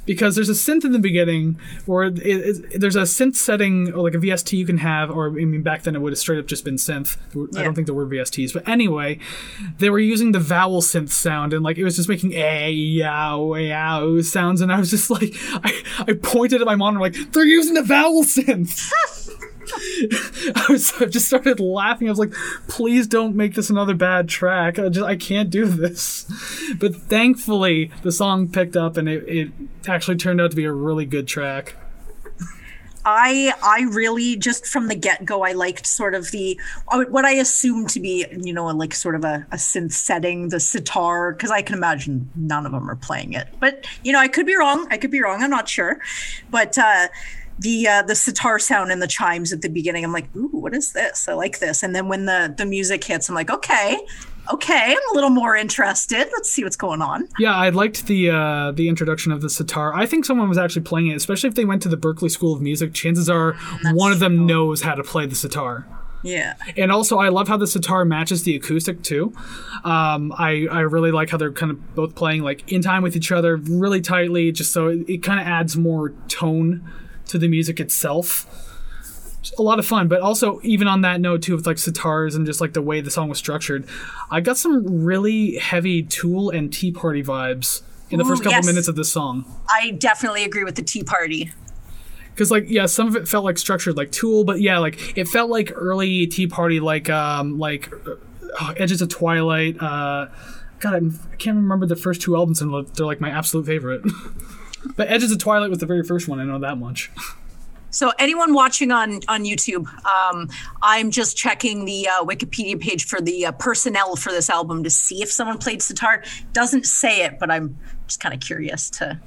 [0.05, 4.01] because there's a synth in the beginning where it, it, there's a synth setting or
[4.01, 6.39] like a VST you can have, or I mean back then it would have straight
[6.39, 7.17] up just been synth.
[7.57, 9.19] I don't think there were VSTs, but anyway,
[9.77, 13.55] they were using the vowel synth sound and like it was just making a yow
[13.55, 17.45] yow sounds, and I was just like, I, I pointed at my monitor like they're
[17.45, 18.91] using the vowel synth.
[20.55, 22.07] I was I just started laughing.
[22.07, 22.33] I was like,
[22.67, 24.79] "Please don't make this another bad track.
[24.79, 26.25] I just I can't do this."
[26.77, 29.51] But thankfully, the song picked up, and it, it
[29.87, 31.75] actually turned out to be a really good track.
[33.05, 37.31] I I really just from the get go I liked sort of the what I
[37.33, 41.51] assumed to be you know like sort of a, a synth setting the sitar because
[41.51, 44.55] I can imagine none of them are playing it but you know I could be
[44.55, 45.99] wrong I could be wrong I'm not sure
[46.49, 47.07] but uh,
[47.63, 50.73] the uh, the sitar sound and the chimes at the beginning I'm like ooh what
[50.75, 53.97] is this I like this and then when the the music hits I'm like okay
[54.53, 58.29] okay I'm a little more interested let's see what's going on Yeah, I liked the
[58.29, 59.93] uh, the introduction of the sitar.
[59.95, 62.53] I think someone was actually playing it, especially if they went to the Berklee School
[62.53, 62.93] of Music.
[62.93, 63.53] Chances are
[63.93, 65.87] one of them knows how to play the sitar.
[66.23, 69.33] yeah And also, I love how the sitar matches the acoustic too.
[69.85, 73.15] Um, I I really like how they're kind of both playing like in time with
[73.15, 76.83] each other, really tightly, just so it, it kind of adds more tone
[77.27, 78.47] to the music itself.
[79.41, 82.35] Just a lot of fun, but also even on that note too, with like sitars
[82.35, 83.85] and just like the way the song was structured,
[84.31, 88.57] I got some really heavy Tool and Tea Party vibes in the Ooh, first couple
[88.57, 88.65] yes.
[88.65, 89.43] minutes of this song.
[89.69, 91.51] I definitely agree with the Tea Party
[92.33, 95.27] because like yeah some of it felt like structured like tool but yeah like it
[95.27, 97.91] felt like early tea party like um like
[98.59, 100.27] uh, edges of twilight uh
[100.79, 104.03] god I'm, i can't remember the first two albums and they're like my absolute favorite
[104.95, 107.11] but edges of twilight was the very first one i know that much
[107.89, 110.49] So anyone watching on on YouTube, um,
[110.81, 114.89] I'm just checking the uh, Wikipedia page for the uh, personnel for this album to
[114.89, 116.23] see if someone played sitar.
[116.53, 119.19] Doesn't say it, but I'm just kind of curious to.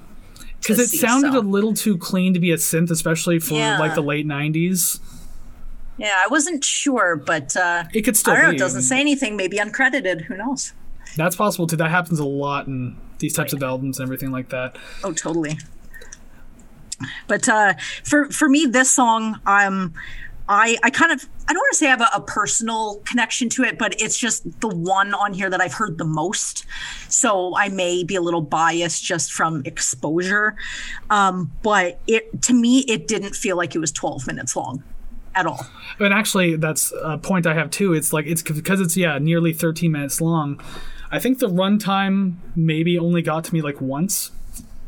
[0.60, 1.38] because it see, sounded so.
[1.38, 3.78] a little too clean to be a synth especially for Yeah.
[3.78, 4.98] like the late 90s
[5.96, 8.50] Yeah, I wasn't sure, but uh, it could still I don't know.
[8.56, 9.36] It doesn't say anything.
[9.36, 10.22] Maybe uncredited.
[10.22, 10.72] Who knows?
[11.16, 14.48] that's possible too that happens a lot in these types of albums and everything like
[14.50, 15.58] that Oh, totally.
[17.26, 19.92] But uh, for for me, this song, um,
[20.48, 23.48] I I kind of I don't want to say I have a, a personal connection
[23.50, 26.64] to it, but it's just the one on here that I've heard the most.
[27.08, 30.56] So I may be a little biased just from exposure,
[31.10, 34.82] um, but it to me it didn't feel like it was 12 minutes long
[35.34, 35.66] at all.
[35.98, 37.92] And actually, that's a point I have too.
[37.92, 40.60] It's like it's because it's yeah nearly 13 minutes long.
[41.10, 44.30] I think the runtime maybe only got to me like once,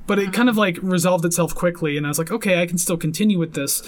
[0.06, 2.78] but it kind of like resolved itself quickly, and I was like, okay, I can
[2.78, 3.82] still continue with this.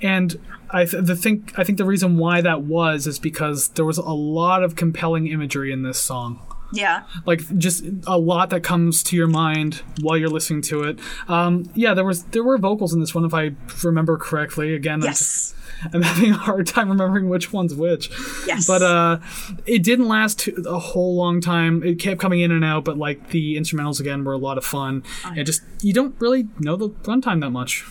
[0.00, 0.38] And
[0.70, 3.98] I th- the think I think the reason why that was is because there was
[3.98, 6.40] a lot of compelling imagery in this song
[6.72, 7.04] Yeah.
[7.24, 10.98] like just a lot that comes to your mind while you're listening to it.
[11.28, 13.52] Um, yeah, there was there were vocals in this one if I
[13.84, 14.74] remember correctly.
[14.74, 15.54] Again, I'm, just, Yes.
[15.92, 18.10] I'm having a hard time remembering which one's which.
[18.46, 18.66] Yes.
[18.66, 19.18] But uh,
[19.66, 21.82] it didn't last a whole long time.
[21.82, 24.64] It kept coming in and out, but like the instrumentals again were a lot of
[24.64, 25.02] fun.
[25.24, 27.84] And just you don't really know the runtime that much.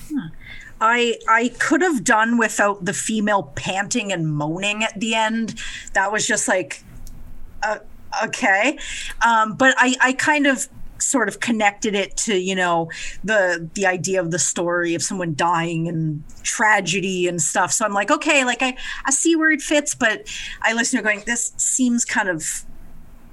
[0.82, 5.60] I I could have done without the female panting and moaning at the end.
[5.94, 6.84] That was just like,
[7.64, 7.80] uh,
[8.26, 8.78] okay,
[9.26, 10.68] um, but I I kind of
[11.06, 12.90] sort of connected it to you know
[13.24, 17.72] the the idea of the story of someone dying and tragedy and stuff.
[17.72, 18.76] So I'm like, okay, like I
[19.06, 20.28] I see where it fits, but
[20.62, 22.66] I listen to it going, this seems kind of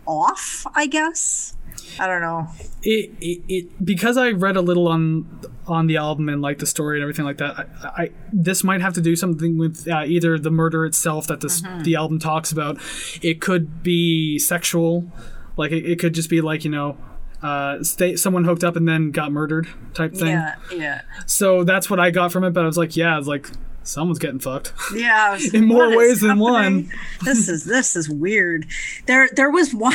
[0.07, 0.67] off.
[0.75, 1.57] I guess
[1.99, 2.49] I don't know.
[2.83, 6.67] it, it, it because I read a little on on the album and like the
[6.67, 7.69] story and everything like that.
[7.83, 11.41] I, I this might have to do something with uh, either the murder itself that
[11.41, 12.79] this the album talks about.
[13.23, 15.11] It could be sexual,
[15.57, 16.97] like it, it could just be like you know.
[17.43, 20.29] Uh, stay, someone hooked up and then got murdered type thing.
[20.29, 22.51] Yeah, yeah, So that's what I got from it.
[22.51, 23.49] But I was like, yeah, it's like
[23.85, 24.73] someone's getting fucked.
[24.95, 25.39] yeah.
[25.55, 26.91] In more ways than one.
[27.25, 28.67] This is this is weird.
[29.07, 29.95] There there was one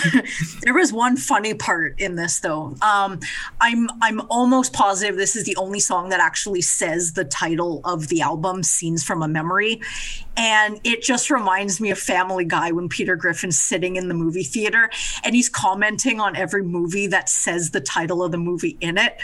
[0.61, 2.75] there was one funny part in this though.
[2.81, 3.19] Um,
[3.59, 8.07] I'm I'm almost positive this is the only song that actually says the title of
[8.07, 9.81] the album, "Scenes from a Memory,"
[10.37, 14.43] and it just reminds me of Family Guy when Peter Griffin's sitting in the movie
[14.43, 14.89] theater
[15.23, 19.19] and he's commenting on every movie that says the title of the movie in it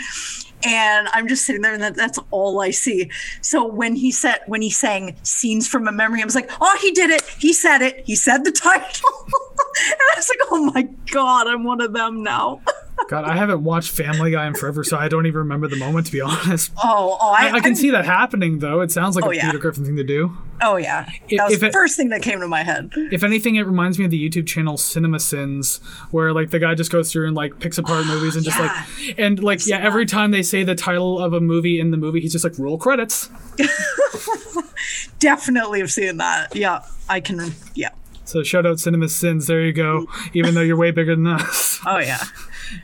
[0.66, 3.12] and I'm just sitting there, and that, that's all I see.
[3.42, 6.78] So when he said, when he sang "Scenes from a Memory," I was like, "Oh,
[6.82, 7.24] he did it!
[7.40, 8.04] He said it!
[8.06, 12.24] He said the title!" and I was like, "Oh my god, I'm one of them
[12.24, 12.62] now."
[13.10, 16.06] God, I haven't watched Family Guy in forever, so I don't even remember the moment.
[16.08, 18.82] To be honest, oh, oh, I, I, I can I'm- see that happening though.
[18.82, 19.46] It sounds like Oh, a yeah.
[19.48, 20.36] Peter Griffin thing to do.
[20.62, 22.92] Oh yeah, If- that was if the it- first thing that came to my head.
[22.96, 25.78] If anything, it reminds me of the YouTube channel Cinema Sins,
[26.12, 28.72] where like the guy just goes through and like picks apart movies and just like
[29.20, 32.22] and like yeah, every time they say the title of a movie in the movie,
[32.22, 33.30] he's just like roll credits.
[35.20, 36.56] Definitely have seen that.
[36.56, 37.54] Yeah, I can.
[37.76, 37.90] Yeah.
[38.26, 39.48] So shout out Cinema Sins.
[39.48, 40.08] There you go.
[40.34, 42.20] Even though you're way bigger than us, Oh yeah.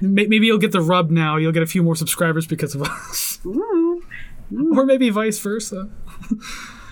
[0.01, 1.37] May- maybe you'll get the rub now.
[1.37, 4.03] You'll get a few more subscribers because of us, Ooh.
[4.75, 5.89] or maybe vice versa.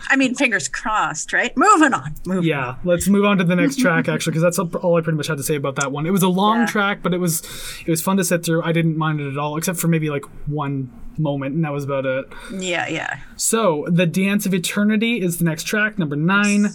[0.10, 1.52] I mean, fingers crossed, right?
[1.58, 2.16] Moving on.
[2.26, 5.18] Moving Yeah, let's move on to the next track actually, because that's all I pretty
[5.18, 6.06] much had to say about that one.
[6.06, 6.66] It was a long Yeah.
[6.68, 7.42] track, but it was
[7.86, 8.64] it was fun to sit through.
[8.64, 11.84] I didn't mind it at all, except for maybe like one moment, and that was
[11.84, 12.26] about it.
[12.54, 13.20] Yeah, yeah.
[13.36, 16.68] So, The Dance of Eternity is the next track, number nine.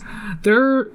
[0.42, 0.88] There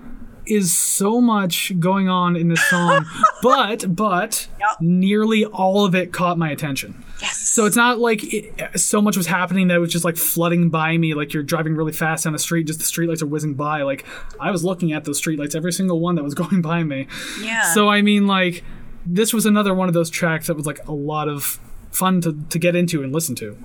[0.50, 3.06] is so much going on in this song,
[3.44, 4.70] but but Yep.
[4.82, 7.04] nearly all of it caught my attention.
[7.22, 7.38] Yes.
[7.38, 10.70] So it's not like it, so much was happening that it was just like flooding
[10.70, 13.54] by me, like you're driving really fast down the street, just the streetlights are whizzing
[13.56, 13.82] by.
[13.84, 14.06] Like
[14.40, 17.08] I was looking at those streetlights, every single one that was going by me.
[17.42, 17.74] Yeah.
[17.74, 18.64] So I mean, like
[19.06, 21.60] this was another one of those tracks that was like a lot of
[21.92, 23.58] fun to, to get into and listen to.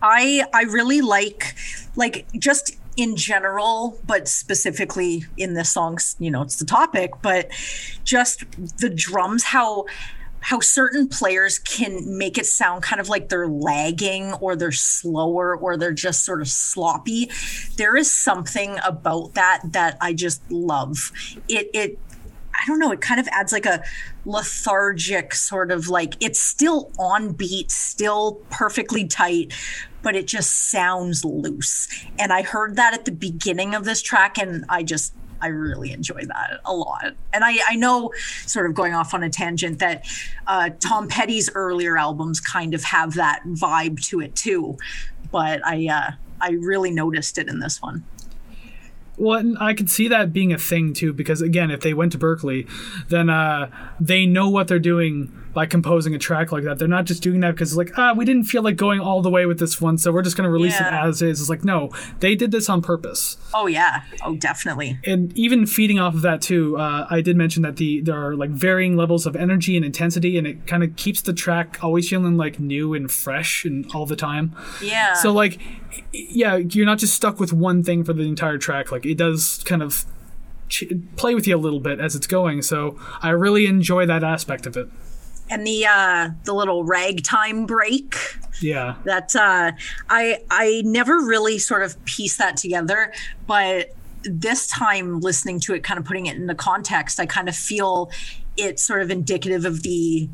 [0.00, 1.54] I I really like
[1.96, 7.48] like just in general, but specifically in this song, you know, it's the topic, but
[8.04, 8.44] just
[8.78, 9.86] the drums, how
[10.40, 15.56] how certain players can make it sound kind of like they're lagging or they're slower
[15.56, 17.28] or they're just sort of sloppy.
[17.76, 21.12] There is something about that that I just love.
[21.48, 21.98] It it
[22.54, 23.84] I don't know, it kind of adds like a
[24.24, 29.52] lethargic sort of like it's still on beat, still perfectly tight,
[30.02, 31.88] but it just sounds loose.
[32.18, 35.92] And I heard that at the beginning of this track and I just I really
[35.92, 37.14] enjoy that a lot.
[37.32, 38.12] And I, I know,
[38.44, 40.04] sort of going off on a tangent, that
[40.46, 44.76] uh, Tom Petty's earlier albums kind of have that vibe to it too.
[45.30, 48.04] But I uh, I really noticed it in this one.
[49.16, 52.18] Well, I could see that being a thing too, because again, if they went to
[52.18, 52.68] Berklee,
[53.08, 53.68] then uh,
[53.98, 56.78] they know what they're doing by composing a track like that.
[56.78, 59.30] They're not just doing that because like ah, we didn't feel like going all the
[59.30, 61.04] way with this one, so we're just gonna release Yeah.
[61.04, 61.40] it as is.
[61.40, 61.90] It's like no,
[62.20, 63.36] they did this on purpose.
[63.54, 64.98] Oh yeah, oh definitely.
[65.04, 68.36] and even feeding off of that too, uh, I did mention that the there are
[68.36, 72.08] like varying levels of energy and intensity, and it kind of keeps the track always
[72.08, 74.54] feeling like new and fresh and all the time.
[74.82, 75.14] Yeah.
[75.14, 75.58] So like,
[76.12, 78.92] yeah, you're not just stuck with one thing for the entire track.
[78.92, 80.04] Like it does kind of
[80.68, 80.84] ch-
[81.16, 82.62] play with you a little bit as it's going.
[82.62, 84.88] So I really enjoy that aspect of it.
[85.50, 88.14] And the uh the little ragtime break
[88.60, 88.96] Yeah.
[89.04, 89.72] that uh
[90.08, 93.12] i i never really sort of pieced that together
[93.46, 93.94] but
[94.24, 97.56] this time listening to it kind of putting it in the context i kind of
[97.56, 98.10] feel
[98.56, 100.28] it's sort of indicative of the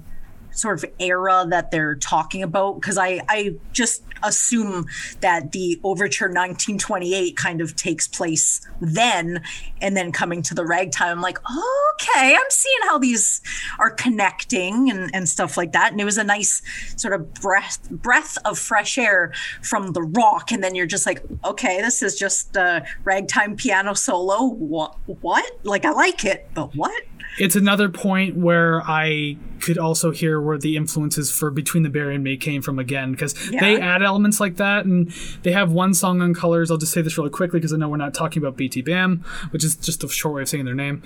[0.54, 4.86] sort of era that they're talking about because I, I just assume
[5.20, 9.42] that the overture 1928 kind of takes place then
[9.80, 11.18] and then coming to the ragtime.
[11.18, 13.42] I'm like okay I'm seeing how these
[13.78, 15.92] are connecting and, and stuff like that.
[15.92, 16.62] And it was a nice
[16.96, 19.32] sort of breath breath of fresh air
[19.62, 20.52] from the rock.
[20.52, 24.46] And then you're just like okay this is just a ragtime piano solo.
[24.46, 25.44] What what?
[25.64, 27.02] Like I like it but what
[27.38, 32.16] It's another point where I could also hear where the influences for Between the Buried
[32.16, 35.12] and Me came from again, because they add elements like that, and
[35.42, 36.70] they have one song on Colors.
[36.70, 39.24] I'll just say this really quickly because I know we're not talking about BT Bam,
[39.50, 41.02] which is just a short way of saying their name.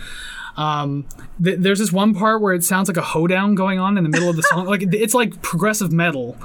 [0.59, 1.07] Um,
[1.43, 4.11] th- there's this one part where it sounds like a hoedown going on in the
[4.11, 6.37] middle of the song, like it's like progressive metal,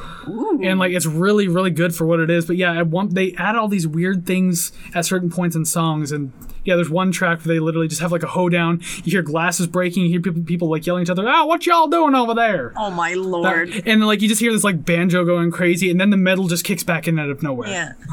[0.61, 2.45] and like it's really really good for what it is.
[2.45, 6.11] But yeah, at one they add all these weird things at certain points in songs,
[6.11, 6.31] and
[6.63, 8.81] yeah, there's one track where they literally just have like a hoedown.
[9.03, 11.65] You hear glasses breaking, you hear people people like yelling at each other, "Ah, what
[11.65, 14.85] y'all doing over there?" oh my That- lord and like you just hear this like
[14.85, 17.67] banjo going crazy, and then the metal just kicks back in out of nowhere.
[17.69, 17.93] yeah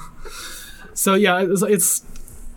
[0.95, 2.03] So yeah, it's, it's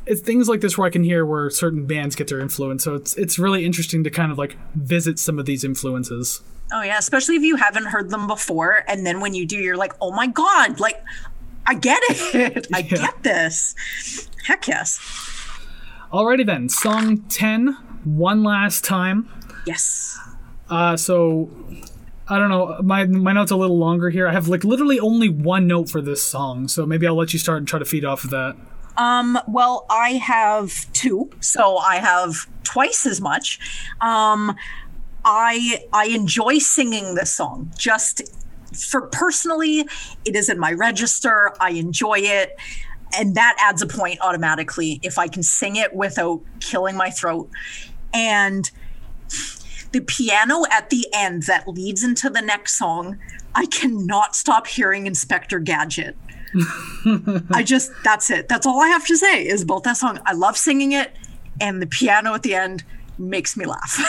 [0.05, 2.83] it's things like this where I can hear where certain bands get their influence.
[2.83, 6.41] So it's it's really interesting to kind of like visit some of these influences.
[6.71, 9.77] Oh yeah, especially if you haven't heard them before, and then when you do, you're
[9.77, 11.03] like, "Oh my god!" Like,
[11.67, 12.67] I get it.
[12.73, 12.83] I Yeah.
[12.97, 13.75] get this.
[14.45, 14.99] Heck yes,
[16.11, 17.73] Alrighty then, song 10,
[18.03, 19.29] One Last Time.
[19.65, 20.17] yes.
[20.69, 21.49] Uh, so
[22.27, 22.79] I don't know.
[22.81, 24.27] My my note's a little longer here.
[24.27, 27.39] I have like literally only one note for this song, so maybe I'll let you
[27.39, 28.55] start and try to feed off of that.
[28.97, 33.59] Um, well, I have two, so I have twice as much.
[34.01, 34.55] Um,
[35.25, 37.71] I I enjoy singing this song.
[37.77, 38.21] Just
[38.75, 39.87] for personally,
[40.25, 41.53] it is in my register.
[41.59, 42.57] I enjoy it.
[43.15, 47.49] And that adds a point automatically if I can sing it without killing my throat.
[48.11, 48.69] And
[49.91, 53.19] the piano at the end that leads into the next song,
[53.53, 56.17] I cannot stop hearing Inspector Gadget.
[57.51, 58.47] I just that's it.
[58.47, 60.19] That's all I have to say is about that song.
[60.25, 61.11] I love singing it,
[61.59, 62.83] and the piano at the end
[63.17, 63.99] makes me laugh.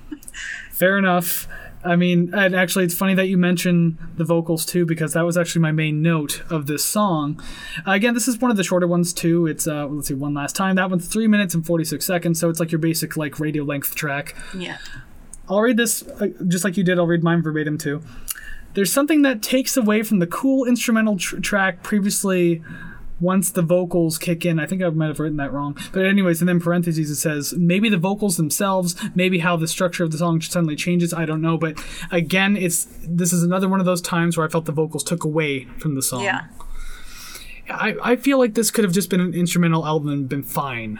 [0.70, 1.48] Fair enough.
[1.84, 5.36] I mean, and actually, it's funny that you mention the vocals too, because that was
[5.36, 7.42] actually my main note of this song.
[7.86, 9.46] Uh, again, this is one of the shorter ones too.
[9.48, 10.76] It's uh, let's see, one last time.
[10.76, 13.64] That one's three minutes and forty six seconds, so it's like your basic like radio
[13.64, 14.36] length track.
[14.56, 14.78] yeah.
[15.48, 16.98] I'll read this uh, just like you did.
[16.98, 18.00] I'll read mine verbatim too.
[18.74, 22.62] There's something that takes away from the cool instrumental tr- track previously.
[23.20, 25.78] Once the vocals kick in, I think I might have written that wrong.
[25.92, 30.02] But anyways, and then parentheses it says maybe the vocals themselves, maybe how the structure
[30.02, 31.14] of the song suddenly changes.
[31.14, 31.56] I don't know.
[31.56, 31.78] But
[32.10, 35.22] again, it's this is another one of those times where I felt the vocals took
[35.22, 36.24] away from the song.
[36.24, 36.46] Yeah.
[37.70, 40.98] I, I feel like this could have just been an instrumental album and been fine.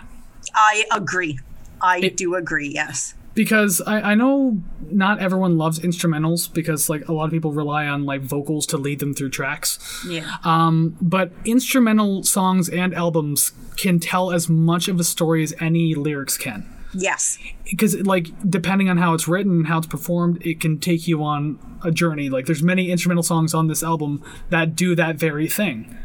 [0.55, 1.41] I agree.
[1.81, 3.15] I do agree, yes.
[3.35, 7.87] Because I, I know not everyone loves instrumentals because like a lot of people rely
[7.87, 9.79] on like vocals to lead them through tracks.
[10.07, 10.31] Yeah.
[10.45, 15.95] um, but instrumental songs and albums can tell as much of a story as any
[15.95, 16.69] lyrics can.
[16.95, 17.39] Yes.
[17.65, 21.25] because like depending on how it's written and how it's performed it can take you
[21.25, 22.29] on a journey.
[22.29, 25.97] Like there's many instrumental songs on this album that do that very thing.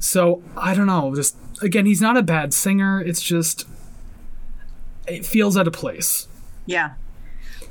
[0.00, 3.66] So i don't know just again he's not a bad singer it's just
[5.08, 6.28] it feels out of place
[6.66, 6.94] Yeah.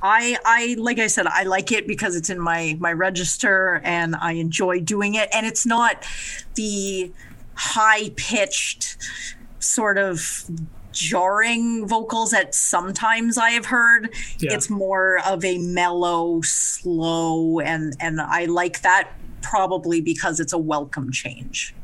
[0.02, 4.16] I I like I said I like it because it's in my my register and
[4.16, 6.06] I enjoy doing it and it's not
[6.56, 7.12] the
[7.56, 8.98] high pitched
[9.60, 10.46] sort of
[10.92, 14.14] jarring vocals that sometimes I have heard.
[14.40, 14.54] Yeah.
[14.54, 20.58] It's more of a mellow, slow and and I like that probably because it's a
[20.58, 21.76] welcome change.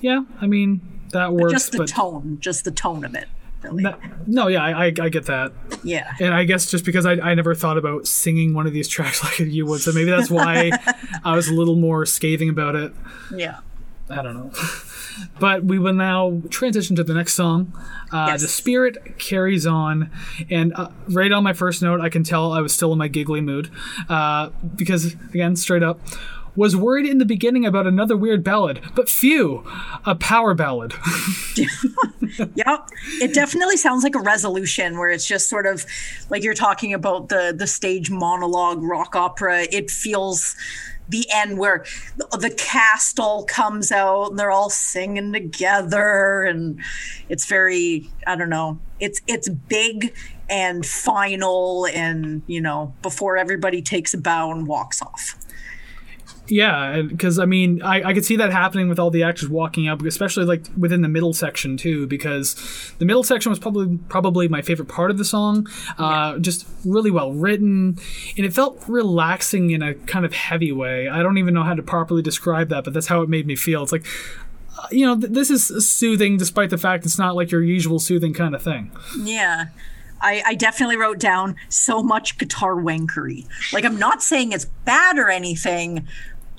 [0.00, 0.80] Yeah, I mean
[1.12, 1.52] that works.
[1.52, 3.28] just the but tone, just the tone of it.
[3.62, 3.82] Really.
[3.82, 3.98] that-
[4.28, 5.52] no, yeah, I, I I get that,
[5.82, 6.12] yeah.
[6.20, 9.22] and I guess just because I, I never thought about singing one of these tracks
[9.24, 10.70] like you would, so maybe that's why
[11.24, 12.92] I was a little more scathing about it.
[13.34, 13.58] Yeah.
[14.10, 14.50] I don't know.
[15.40, 17.72] But we will now transition to the next song.
[18.12, 18.42] Uh, Yes.
[18.42, 20.10] The Spirit Carries On.
[20.48, 23.08] And uh, right on my first note, I can tell I was still in my
[23.08, 23.68] giggly mood.
[24.08, 25.98] Uh, because, again, straight up,
[26.58, 29.64] was worried in the beginning about another weird ballad, but phew,
[30.04, 30.92] a power ballad.
[32.54, 32.90] Yep.
[33.22, 35.86] It definitely sounds like a resolution where it's just sort of
[36.28, 39.62] like you're talking about the the stage monologue rock opera.
[39.72, 40.54] It feels
[41.08, 41.84] the end where
[42.16, 46.80] the, cast all comes out and they're all singing together and
[47.30, 48.78] it's very I don't know.
[49.00, 50.14] It's it's big
[50.50, 55.34] and final and you know before everybody takes a bow and walks off
[56.48, 59.86] Yeah, because I mean, I, I could see that happening with all the actors walking
[59.86, 62.54] up, especially like within the middle section too, because
[62.98, 65.66] the middle section was probably probably my favorite part of the song.
[65.98, 67.98] Uh, just really well written,
[68.36, 71.08] and it felt relaxing in a kind of heavy way.
[71.08, 73.54] I don't even know how to properly describe that, but that's how it made me
[73.56, 73.82] feel.
[73.82, 74.06] It's like.
[74.78, 77.98] uh, You know, th- this is soothing, despite the fact it's not like your usual
[77.98, 78.90] soothing kind of thing.
[79.22, 79.66] Yeah.
[80.20, 83.46] I, I definitely wrote down so much guitar wankery.
[83.72, 86.08] Like, I'm not saying it's bad or anything,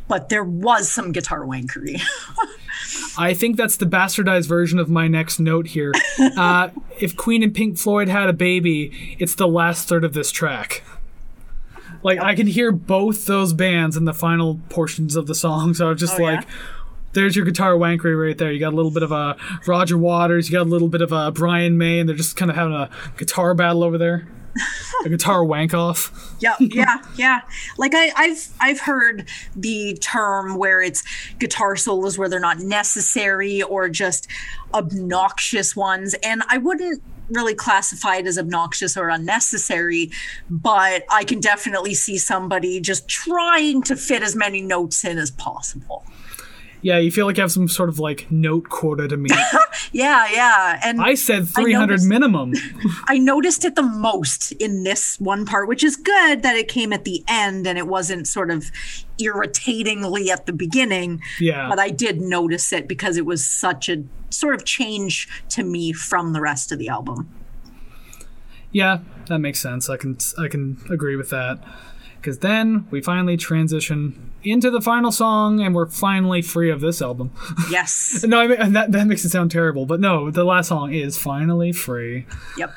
[0.09, 2.01] but there was some guitar wankery.
[3.17, 5.91] I think that's the bastardized version of my next note here.
[6.19, 10.31] Uh, if Queen and Pink Floyd had a baby, it's the last third of this
[10.31, 10.83] track.
[12.01, 15.89] Like I can hear both those bands in the final portions of the song, so
[15.89, 16.35] I'm just Oh, yeah?
[16.37, 16.47] like,
[17.13, 18.51] there's your guitar wankery right there.
[18.51, 19.35] You got a little bit of a
[19.67, 22.49] Roger Waters, you got a little bit of a Brian May, and they're just kind
[22.49, 24.27] of having a guitar battle over there,
[25.05, 26.35] a guitar wank off.
[26.39, 27.41] yeah, yeah, yeah.
[27.77, 31.03] Like I, I've I've heard the term where it's
[31.39, 34.27] guitar solos where they're not necessary or just
[34.73, 40.11] obnoxious ones, and I wouldn't really classify it as obnoxious or unnecessary,
[40.49, 45.31] but I can definitely see somebody just trying to fit as many notes in as
[45.31, 46.05] possible.
[46.81, 49.31] Yeah, you feel like you have some sort of like note quota to meet.
[49.91, 52.53] Yeah, yeah, and I said 300 noticed- minimum.
[53.07, 56.93] I noticed it the most in this one part, which is good that it came
[56.93, 58.65] at the end and it wasn't sort of
[59.17, 61.21] irritatingly at the beginning.
[61.39, 61.69] Yeah.
[61.69, 65.91] But I did notice it because it was such a sort of change to me
[65.91, 67.27] from the rest of the album.
[68.71, 69.89] Yeah, that makes sense.
[69.89, 71.63] I can I can agree with that.
[72.21, 77.01] Because then we finally transition into the final song, and we're finally free of this
[77.01, 77.31] album.
[77.71, 78.23] Yes.
[78.27, 80.93] no, I mean, and that that makes it sound terrible, but no, the last song
[80.93, 82.25] is finally free,
[82.57, 82.71] yep.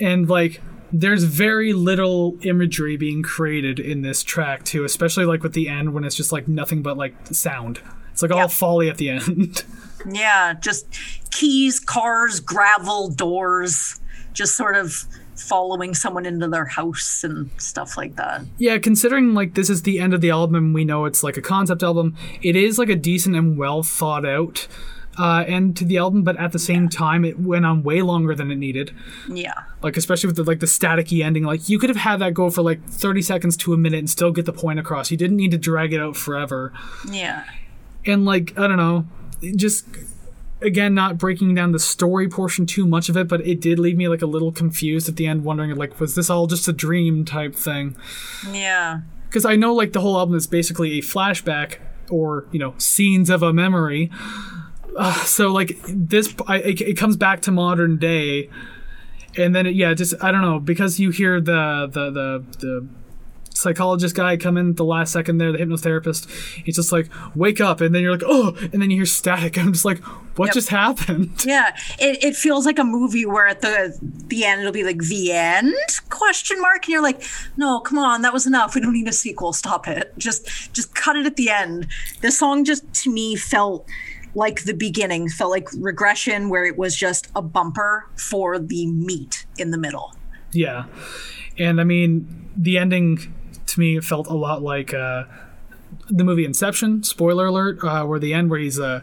[0.00, 0.60] and like
[0.92, 5.92] there's very little imagery being created in this track too, especially like with the end
[5.92, 7.80] when it's just like nothing but like sound.
[8.12, 8.50] It's like all Yep.
[8.50, 9.64] Foley at the end.
[10.08, 10.86] Yeah, just
[11.32, 13.98] keys, cars, gravel, doors,
[14.34, 15.04] just sort of
[15.36, 18.42] following someone into their house and stuff like that.
[18.58, 21.36] Yeah, considering like this is the end of the album and we know it's like
[21.36, 24.66] a concept album, it is like a decent and well thought out
[25.18, 28.34] uh, end to the album, but at the same time, it went on way longer
[28.34, 28.92] than it needed.
[29.28, 29.54] Yeah.
[29.82, 32.50] Like especially with the like the staticky ending, like you could have had that go
[32.50, 35.10] for like thirty seconds to a minute and still get the point across.
[35.10, 36.72] You didn't need to drag it out forever.
[37.10, 37.44] Yeah.
[38.04, 39.06] And like I don't know,
[39.56, 39.86] just
[40.60, 43.96] again not breaking down the story portion too much of it, but it did leave
[43.96, 46.72] me like a little confused at the end, wondering like was this all just a
[46.72, 47.96] dream type thing?
[48.50, 49.00] Yeah.
[49.28, 51.78] because I know like the whole album is basically a flashback
[52.10, 54.10] or you know scenes of a memory.
[54.96, 58.48] Uh, so like this, I, it, it comes back to modern day,
[59.36, 62.88] and then it, yeah, just I don't know because you hear the the the the
[63.56, 66.30] psychologist guy come in the last second there, the hypnotherapist.
[66.64, 69.56] He's just like wake up, and then you're like oh, and then you hear static.
[69.58, 69.98] I'm just like
[70.36, 70.54] what Yep.
[70.54, 71.44] just happened?
[71.46, 73.96] Yeah, it, it feels like a movie where at the
[74.28, 75.74] the end it'll be like the end
[76.10, 77.22] question mark, and you're like,
[77.56, 78.74] no, come on, that was enough.
[78.74, 79.52] We don't need a sequel.
[79.54, 80.12] Stop it.
[80.18, 81.86] Just just cut it at the end.
[82.20, 83.88] This song just to me felt
[84.34, 89.46] like the beginning, felt like regression, where it was just a bumper for the meat
[89.56, 90.14] in the middle.
[90.52, 90.84] Yeah,
[91.58, 93.32] and I mean the ending
[93.76, 95.24] to me felt a lot like uh,
[96.08, 97.02] the movie Inception.
[97.04, 97.78] Spoiler alert!
[97.82, 99.00] Uh, where the end where he's uh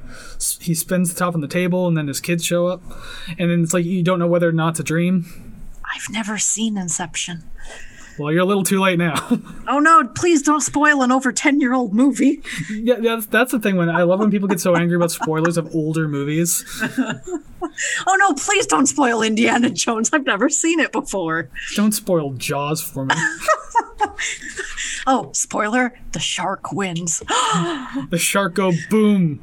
[0.59, 2.83] he spins the top on the table and then his kids show up,
[3.39, 5.25] and then it's like you don't know whether or not it's a dream.
[5.95, 7.43] I've never seen Inception.
[8.19, 9.15] Well, you're a little too late now.
[9.65, 12.41] Oh no, please don't spoil an over 10 year old movie.
[12.69, 13.77] yeah, that's that's the thing.
[13.77, 16.63] When I love when people get so angry about spoilers of older movies.
[18.05, 20.09] Oh no, please don't spoil Indiana Jones.
[20.11, 21.49] I've never seen it before.
[21.75, 23.15] Don't spoil Jaws for me.
[25.07, 27.19] Oh, spoiler the shark wins.
[28.09, 29.41] the shark go boom.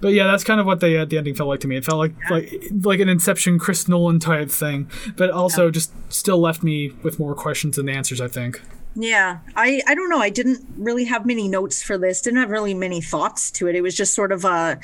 [0.00, 1.76] But yeah, that's kind of what the uh, the ending felt like to me.
[1.76, 6.38] It felt like like like an Inception, Chris Nolan type thing, but also just still
[6.38, 8.20] left me with more questions than answers.
[8.20, 8.60] I think.
[8.94, 10.20] Yeah, I I don't know.
[10.20, 12.20] I didn't really have many notes for this.
[12.22, 13.74] Didn't have really many thoughts to it.
[13.74, 14.78] It was just sort of a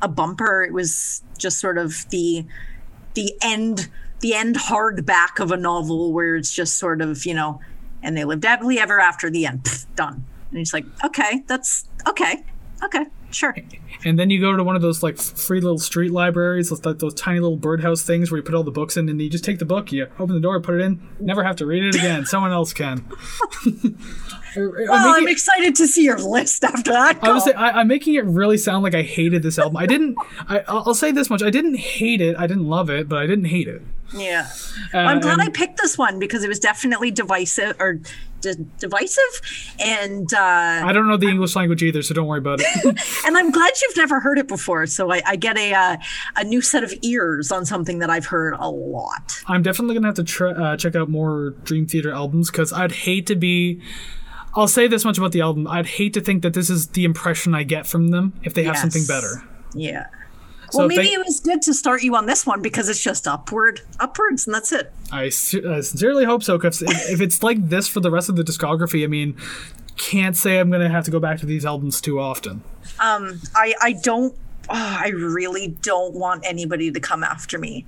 [0.00, 0.62] a bumper.
[0.62, 2.46] It was just sort of the
[3.14, 3.88] the end
[4.20, 7.60] the end hardback of a novel where it's just sort of you know,
[8.02, 9.30] and they lived happily ever after.
[9.30, 10.24] The end, Pfft, done.
[10.50, 12.44] And it's like, okay, that's okay,
[12.84, 13.06] okay.
[13.34, 13.54] Sure.
[14.04, 17.14] And then you go to one of those like free little street libraries, those, those
[17.14, 19.58] tiny little birdhouse things where you put all the books in, and you just take
[19.58, 22.24] the book, you open the door, put it in, never have to read it again.
[22.34, 23.04] Someone else can.
[24.56, 27.18] Well, I'm excited to see your list after that.
[27.22, 29.76] I was say, I, I'm making it really sound like I hated this album.
[29.76, 30.16] I didn't.
[30.48, 32.36] I, I'll I'll say this much: I didn't hate it.
[32.38, 33.82] I didn't love it, but I didn't hate it.
[34.14, 34.48] Yeah.
[34.92, 38.00] Uh, I'm glad I picked this one because it was definitely divisive or
[38.44, 42.60] d- divisive and uh I don't know the English language either, so don't worry about
[42.60, 42.66] it.
[43.26, 45.96] and I'm glad you've never heard it before so I, I get a uh,
[46.36, 49.42] a new set of ears on something that I've heard a lot.
[49.46, 52.92] I'm definitely gonna have to try, uh, check out more Dream Theater albums because I'd
[52.92, 53.80] hate to be.
[54.56, 57.04] I'll say this much about the album: I'd hate to think that this is the
[57.04, 59.42] impression I get from them if they have something better.
[59.74, 60.06] Yeah.
[60.74, 63.80] Well, maybe it was good to start you on this one because it's just upward,
[64.00, 64.92] upwards, and that's it.
[65.12, 66.58] I, I sincerely hope so.
[66.58, 69.36] Because if, if it's like this for the rest of the discography, I mean,
[69.96, 72.62] can't say I'm gonna have to go back to these albums too often.
[73.00, 74.34] Um, I I don't.
[74.68, 77.86] oh, I really don't want anybody to come after me,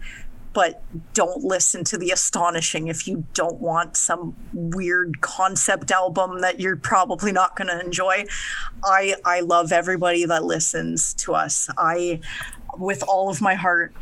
[0.53, 0.83] but
[1.13, 6.77] don't listen to the astonishing if you don't want some weird concept album that you're
[6.77, 8.25] probably not going to enjoy.
[8.83, 11.69] I I love everybody that listens to us.
[11.77, 12.21] I
[12.79, 13.93] with all of my heart,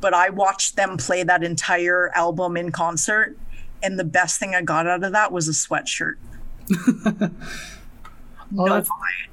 [0.00, 3.36] but I watched them play that entire album in concert,
[3.82, 6.14] and the best thing I got out of that was a sweatshirt.
[8.54, 8.84] Oh, no lie.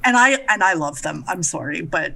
[0.06, 1.26] and I and I love them.
[1.28, 2.16] I'm sorry, but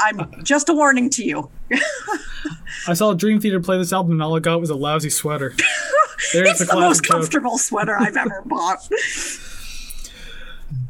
[0.00, 1.48] I'm just a warning to you.
[2.88, 5.54] I saw Dream Theater play this album, and all I got was a lousy sweater.
[6.32, 7.12] There's It's the the most joke.
[7.18, 8.88] comfortable sweater I've ever bought.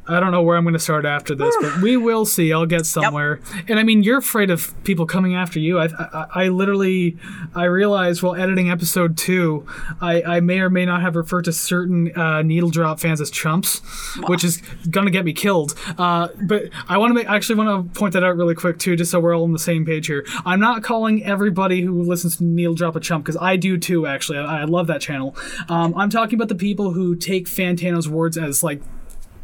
[0.09, 2.53] I don't know where I'm going to start after this, but we will see.
[2.53, 3.40] I'll get somewhere.
[3.68, 5.78] And I mean, you're afraid of people coming after you.
[5.78, 7.16] I, I, I literally,
[7.55, 9.64] I realized while editing episode two,
[10.00, 13.30] I, I may or may not have referred to certain uh, needle drop fans as
[13.30, 13.80] chumps,
[14.26, 15.78] which is going to get me killed.
[15.96, 18.96] Uh, but I want to make, actually want to point that out really quick too,
[18.96, 20.26] just so we're all on the same page here.
[20.44, 24.07] I'm not calling everybody who listens to needle drop a chump because I do too.
[24.07, 25.36] Actually, I, I love that channel.
[25.68, 28.82] Um, I'm talking about the people who take Fantano's words as like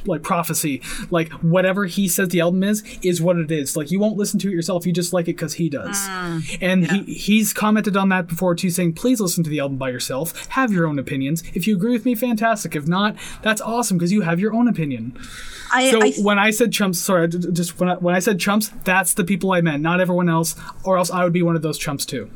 [0.06, 0.82] like prophecy.
[1.10, 3.76] Like whatever he says the album is is what it is.
[3.76, 4.86] Like you won't listen to it yourself.
[4.86, 5.96] You just like it because he does.
[5.96, 9.78] Mm, and he he's commented on that before too saying please listen to the album
[9.78, 10.46] by yourself.
[10.48, 11.42] Have your own opinions.
[11.54, 12.74] If you agree with me fantastic.
[12.76, 15.18] If not that's awesome because you have your own opinion.
[15.72, 18.14] I, so I when i said chumps sorry I d- d- just when I, when
[18.14, 21.32] I said chumps that's the people i meant not everyone else or else i would
[21.34, 22.30] be one of those chumps too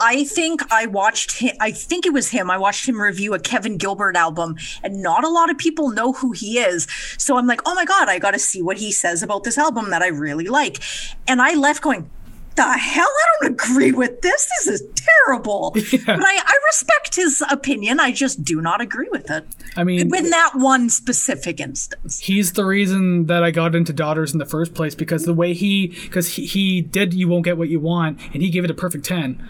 [0.00, 1.54] I think I watched him.
[1.60, 2.50] I think it was him.
[2.50, 6.12] I watched him review a Kevin Gilbert album, and not a lot of people know
[6.12, 6.86] who he is.
[7.18, 9.58] So I'm like, oh my god, I got to see what he says about this
[9.58, 10.82] album that I really like.
[11.28, 12.10] And I left going,
[12.56, 13.06] the hell?
[13.06, 14.48] I don't agree with this.
[14.64, 14.88] This is
[15.26, 15.74] terrible.
[16.06, 18.00] But I, I respect his opinion.
[18.00, 19.44] I just do not agree with it.
[19.76, 22.20] i mean In that one specific instance.
[22.20, 25.52] he's the reason that I got into Daughters in the first place because the way
[25.54, 28.70] he because he, he did you won't get what you want and he gave it
[28.70, 29.42] a perfect ten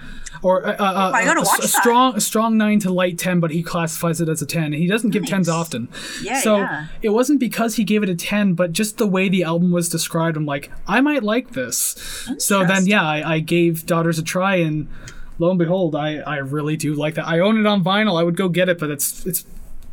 [0.43, 3.41] or uh, uh, I gotta a, watch a strong a strong nine to light ten
[3.41, 5.89] but he classifies it as a ten and he doesn't give tens often
[6.23, 6.87] Yeah, so yeah.
[7.03, 9.89] it wasn't because he gave it a ten but just the way the album was
[9.89, 11.97] described I'm like I might like this
[12.39, 14.89] so then yeah I, I gave Daughters a try and
[15.39, 18.23] lo and behold I I really do like that I own it on vinyl I
[18.23, 19.45] would go get it but it's it's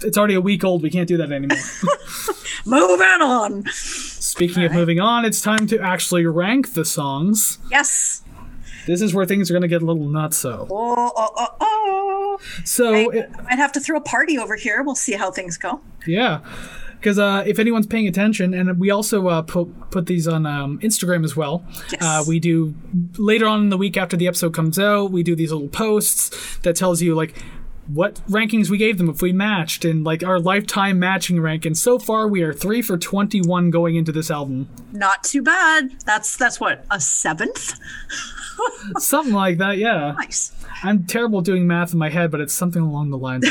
[0.04, 1.58] it's already a week old we can't do that anymore.
[2.66, 3.64] Moving on.
[3.72, 7.58] Speaking of moving on, it's time to actually rank the songs.
[7.70, 8.23] Yes.
[8.86, 10.68] This is where things are going to get a little nutso.
[10.70, 12.40] Oh, oh, oh, oh.
[12.66, 14.82] So, I it- might have to throw a party over here.
[14.84, 15.82] We'll see how things go.
[16.08, 16.40] yeah.
[17.00, 20.80] Because uh, if anyone's paying attention, and we also uh, put put these on um,
[20.80, 21.66] Instagram as well.
[21.92, 22.02] Yes.
[22.02, 22.74] Uh, we do
[23.18, 25.12] later on in the week after the episode comes out.
[25.12, 27.36] We do these little posts that tells you like
[27.88, 31.66] what rankings we gave them if we matched and like our lifetime matching rank.
[31.66, 35.42] And so far we are three for twenty one going into this album, Not too
[35.42, 35.92] bad.
[36.06, 37.78] That's that's what a seventh.
[38.98, 39.78] something like that.
[39.78, 40.14] Yeah.
[40.18, 40.52] Nice.
[40.84, 43.50] I'm terrible doing math in my head, but it's something along the lines.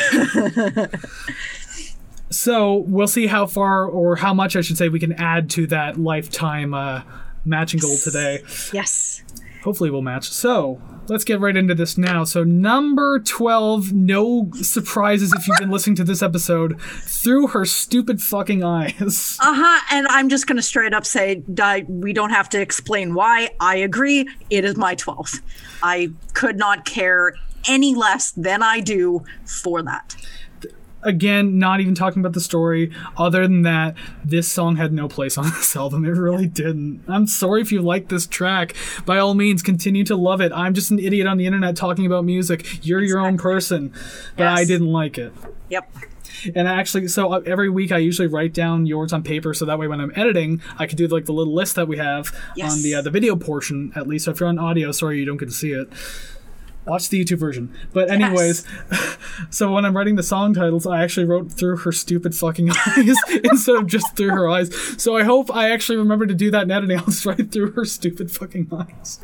[2.31, 5.67] so we'll see how far or how much I should say we can add to
[5.69, 7.03] that lifetime uh,
[7.45, 8.43] matching goal today.
[8.73, 9.23] Yes.
[9.65, 10.31] Hopefully we'll match.
[10.31, 12.25] So let's get right into this now.
[12.25, 18.21] So number twelve, no surprises if you've been listening to this episode, through her stupid
[18.21, 19.39] fucking eyes.
[19.41, 19.81] Uh huh.
[19.91, 23.51] And I'm just gonna straight up say, I, we don't have to explain why.
[23.61, 24.29] I agree.
[24.51, 25.41] It is my twelfth.
[25.83, 27.35] I could not care
[27.69, 30.17] any less than I do for that.
[31.03, 32.91] Again, not even talking about the story.
[33.17, 33.95] Other than that,
[34.25, 36.05] this song had no place on this album.
[36.05, 37.03] It really didn't.
[37.09, 38.75] I'm sorry if you like this track.
[39.05, 40.53] By all means, continue to love it.
[40.55, 42.85] I'm just an idiot on the internet talking about music.
[42.87, 43.93] You're your own person,
[44.37, 45.33] but I didn't like it.
[45.69, 45.91] Yep.
[46.57, 49.79] And actually, so uh, every week I usually write down yours on paper, so that
[49.79, 52.73] way when I'm editing, I could do like the little list that we have Yes.
[52.73, 54.25] on the uh, the video portion at least.
[54.25, 55.89] So if you're on audio, sorry you don't get to see it.
[56.85, 57.73] Watch the YouTube version.
[57.93, 58.67] But anyways,
[59.51, 63.17] so when I'm writing the song titles, I actually wrote through her stupid fucking eyes
[63.45, 64.75] instead of just through her eyes.
[65.01, 66.99] So I hope I actually remember to do that in editing.
[66.99, 69.21] I'll just write through her stupid fucking eyes.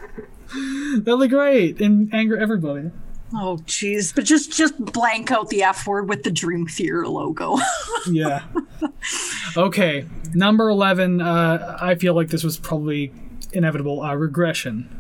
[0.99, 2.91] That'll be great and anger everybody.
[3.35, 4.15] Oh, jeez.
[4.15, 7.59] But just just blank out the F word with the Dream Theater logo.
[8.11, 8.45] yeah.
[9.57, 11.21] Okay, number eleven.
[11.21, 13.13] Uh, I feel like this was probably
[13.53, 14.01] inevitable.
[14.03, 14.98] Uh, regression.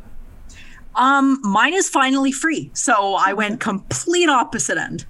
[0.98, 5.06] Um, mine is finally free, so I went complete opposite end.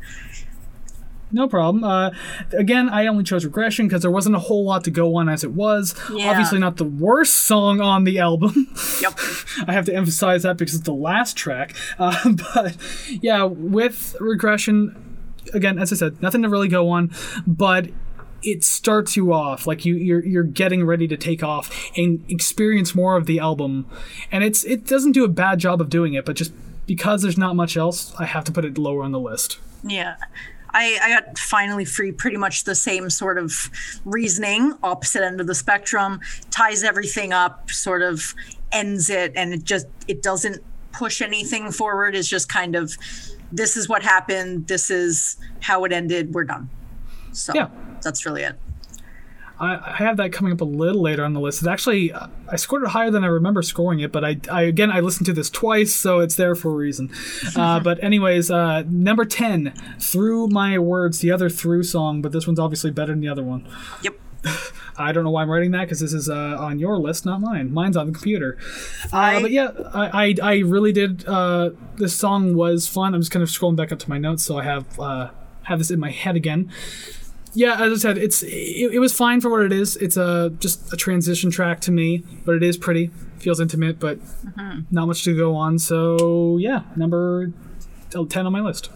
[1.31, 1.85] No problem.
[1.85, 2.11] Uh,
[2.53, 5.45] again, I only chose regression because there wasn't a whole lot to go on as
[5.45, 5.95] it was.
[6.13, 6.31] Yeah.
[6.31, 8.69] Obviously, not the worst song on the album.
[9.03, 9.19] Yep.
[9.67, 11.75] I have to emphasize that because it's the last track.
[11.99, 12.77] Uh, but
[13.09, 15.19] yeah, with regression,
[15.53, 17.11] again, as I said, nothing to really go on,
[17.47, 17.89] but
[18.43, 22.95] it starts you off like you you're you're getting ready to take off and experience
[22.95, 23.87] more of the album,
[24.31, 26.53] and it's it doesn't do a bad job of doing it, but just
[26.87, 29.59] because there's not much else, I have to put it lower on the list.
[29.85, 30.17] Yeah.
[30.71, 33.71] I, I got finally free pretty much the same sort of
[34.05, 36.21] reasoning, opposite end of the spectrum,
[36.51, 38.35] ties everything up, sort of
[38.71, 40.63] ends it, and it just it doesn't
[40.93, 42.15] push anything forward.
[42.15, 42.97] It's just kind of
[43.51, 46.69] this is what happened, this is how it ended, we're done.
[47.33, 47.69] So Yeah.
[48.03, 48.59] That's really it.
[49.61, 51.61] I, I have that coming up a little later on the list.
[51.61, 54.63] It's actually uh, I scored it higher than I remember scoring it, but I, I
[54.63, 57.11] again I listened to this twice, so it's there for a reason.
[57.57, 62.47] Uh, but anyways, uh, number ten, "Through My Words," the other "Through" song, but this
[62.47, 63.69] one's obviously better than the other one.
[64.03, 64.15] Yep.
[64.97, 67.41] I don't know why I'm writing that because this is uh, on your list, not
[67.41, 67.73] mine.
[67.73, 68.59] Mine's on the computer.
[69.13, 71.27] Uh, but yeah, I, I, I really did.
[71.27, 73.15] Uh, this song was fun.
[73.15, 75.31] I'm just kind of scrolling back up to my notes, so I have uh,
[75.65, 76.73] have this in my head again.
[77.59, 79.97] Yeah, as I said, it's it, it was fine for what it is.
[79.97, 83.11] It's a just a transition track to me, but it is pretty.
[83.41, 84.21] Feels intimate, but
[84.93, 85.81] not much to go on.
[85.81, 87.51] So yeah, number
[88.29, 88.91] ten on my list.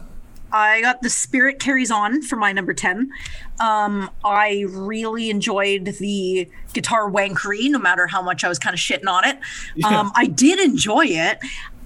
[0.53, 3.11] I got the Spirit Carries On for my number 10.
[3.59, 8.79] Um, I really enjoyed the guitar wankery, no matter how much I was kind of
[8.79, 9.39] shitting on it.
[9.77, 9.99] Yeah.
[9.99, 11.39] Um, I did enjoy it.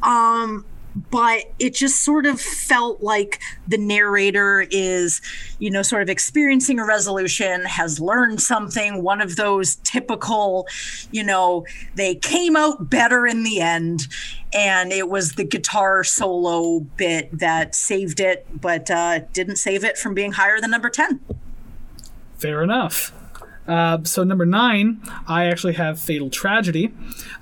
[0.02, 0.64] Um,
[1.10, 5.20] but it just sort of felt like the narrator is,
[5.58, 10.66] you know, sort of experiencing a resolution, has learned something, one of those typical,
[11.10, 14.08] you know, they came out better in the end.
[14.54, 19.98] And it was the guitar solo bit that saved it, but uh, didn't save it
[19.98, 21.20] from being higher than number 10.
[22.38, 23.12] Fair enough.
[23.68, 26.92] Uh, so number nine, I actually have "Fatal Tragedy."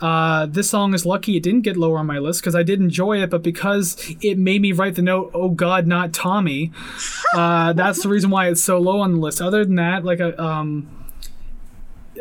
[0.01, 2.81] Uh, this song is lucky it didn't get lower on my list because I did
[2.81, 6.72] enjoy it, but because it made me write the note "Oh God, not Tommy,"
[7.35, 9.41] uh, that's the reason why it's so low on the list.
[9.43, 10.89] Other than that, like a, um,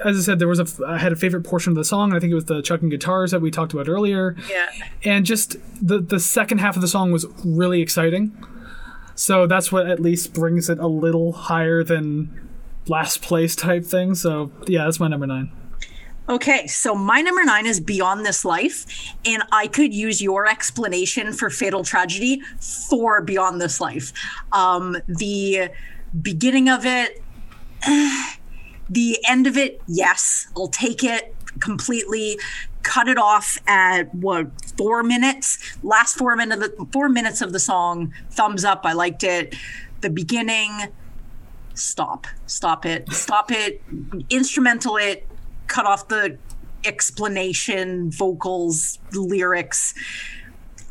[0.04, 2.10] as I said, there was a I had a favorite portion of the song.
[2.10, 4.68] and I think it was the chucking guitars that we talked about earlier Yeah.
[5.04, 8.36] and just the the second half of the song was really exciting.
[9.16, 12.43] So that's what at least brings it a little higher than
[12.88, 14.16] last place type thing.
[14.16, 15.52] So yeah, that's my number nine.
[16.30, 18.86] Okay, so my number nine is Beyond This Life,
[19.26, 24.14] and I could use your explanation for Fatal Tragedy for Beyond This Life.
[24.54, 25.70] Um, the
[26.22, 27.22] beginning of it,
[28.90, 32.40] the end of it, yes, I'll take it completely.
[32.84, 35.78] Cut it off at what four minutes?
[35.84, 38.14] Last four minutes of the four minutes of the song.
[38.32, 38.82] Thumbs up.
[38.86, 39.56] I liked it.
[40.02, 40.72] The beginning.
[41.74, 42.28] Stop.
[42.46, 43.12] Stop it.
[43.12, 43.82] Stop it.
[44.30, 45.28] Instrumental it.
[45.68, 46.38] Cut off the
[46.86, 49.94] explanation, vocals, lyrics.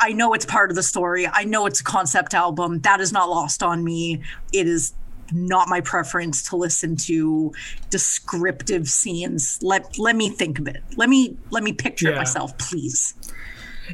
[0.00, 1.28] I know it's part of the story.
[1.28, 2.80] I know it's a concept album.
[2.80, 4.22] That is not lost on me.
[4.52, 4.94] It is
[5.32, 7.52] not my preference to listen to
[7.90, 9.58] descriptive scenes.
[9.62, 10.82] Let let me think of it.
[10.96, 13.14] Let me let me picture it myself, please.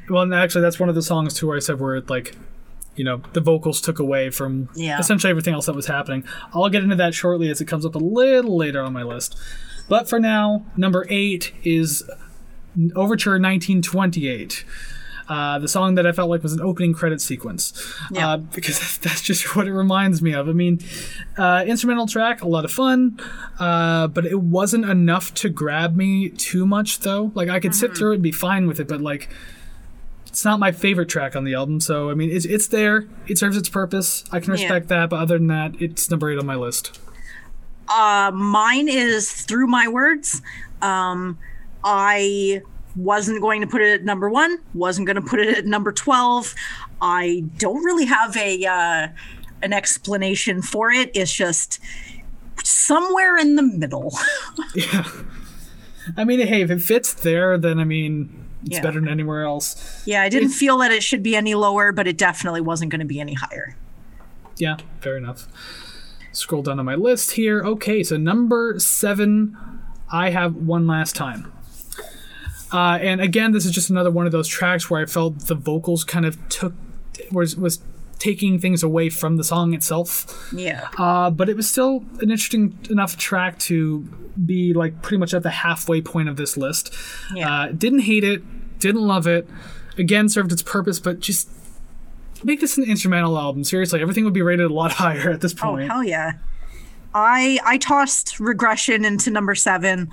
[0.09, 2.37] Well, and actually, that's one of the songs too where I said where it like,
[2.99, 4.99] you know, the vocals took away from Yeah.
[4.99, 6.25] essentially everything else that was happening.
[6.53, 9.37] I'll get into that shortly as it comes up a little later on my list.
[9.89, 12.03] But for now, number eight is
[12.95, 14.65] Overture 1928.
[15.29, 17.73] Uh, the song that I felt like was an opening credit sequence.
[18.11, 18.31] Yeah.
[18.33, 20.49] Uh, because that's just what it reminds me of.
[20.49, 20.81] I mean,
[21.37, 23.21] uh, instrumental track, a lot of fun,
[23.59, 27.31] uh, but it wasn't enough to grab me too much, though.
[27.35, 29.29] Like, I could sit through it and be fine with it, but, like,
[30.39, 31.81] it's not my favorite track on the album.
[31.81, 33.09] So I mean, it's it's there.
[33.27, 34.23] It serves its purpose.
[34.31, 34.61] I can Yeah.
[34.63, 35.11] respect that.
[35.11, 36.97] But other than that, it's number eight on my list.
[37.89, 40.41] Uh, mine is through my words.
[40.81, 41.39] Um,
[41.83, 42.63] I
[42.95, 44.59] wasn't going to put it at number one.
[44.75, 46.55] Wasn't going to put it at number twelve.
[47.03, 49.09] I don't really have a uh,
[49.63, 51.11] an explanation for it.
[51.15, 51.81] It's just
[52.63, 54.17] somewhere in the middle.
[54.77, 55.05] Yeah.
[56.17, 58.83] I mean, hey, if it fits there, then I mean, it's Yeah.
[58.83, 60.03] better than anywhere else.
[60.07, 63.01] yeah, I didn't feel that it should be any lower, but it definitely wasn't going
[63.01, 63.77] to be any higher.
[64.57, 65.47] Yeah, fair enough.
[66.33, 67.63] Scroll down on my list here.
[67.65, 69.57] Okay, so number seven,
[70.13, 71.53] I have one last time.
[72.73, 75.55] Uh, and again, this is just another one of those tracks where I felt the
[75.55, 76.75] vocals kind of took
[77.33, 77.81] was was
[78.19, 80.51] taking things away from the song itself.
[80.53, 80.89] Yeah.
[80.99, 84.01] Uh, but it was still an interesting enough track to
[84.45, 86.95] be like pretty much at the halfway point of this list.
[87.35, 87.53] Yeah.
[87.53, 88.43] Uh, didn't hate it,
[88.79, 89.49] didn't love it.
[89.97, 91.49] Again, served its purpose, but just
[92.45, 93.65] make this an instrumental album.
[93.65, 95.85] Seriously, everything would be rated a lot higher at this point.
[95.91, 96.33] Oh hell yeah!
[97.15, 100.11] I I tossed regression into number seven.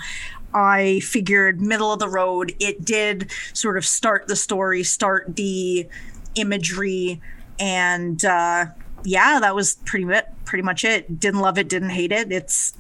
[0.54, 2.56] I figured middle of the road.
[2.60, 5.88] It did sort of start the story, start the
[6.36, 7.22] imagery,
[7.60, 8.66] and uh,
[9.04, 11.20] yeah, that was pretty much pretty much it.
[11.20, 12.32] Didn't love it, didn't hate it.
[12.32, 12.74] It's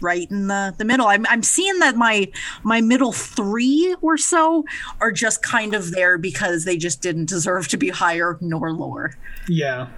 [0.00, 1.06] right in the, the middle.
[1.06, 2.30] I'm, I'm seeing that my
[2.62, 4.64] my middle three or so
[5.00, 9.14] are just kind of there because they just didn't deserve to be higher nor lower.
[9.48, 9.88] Yeah.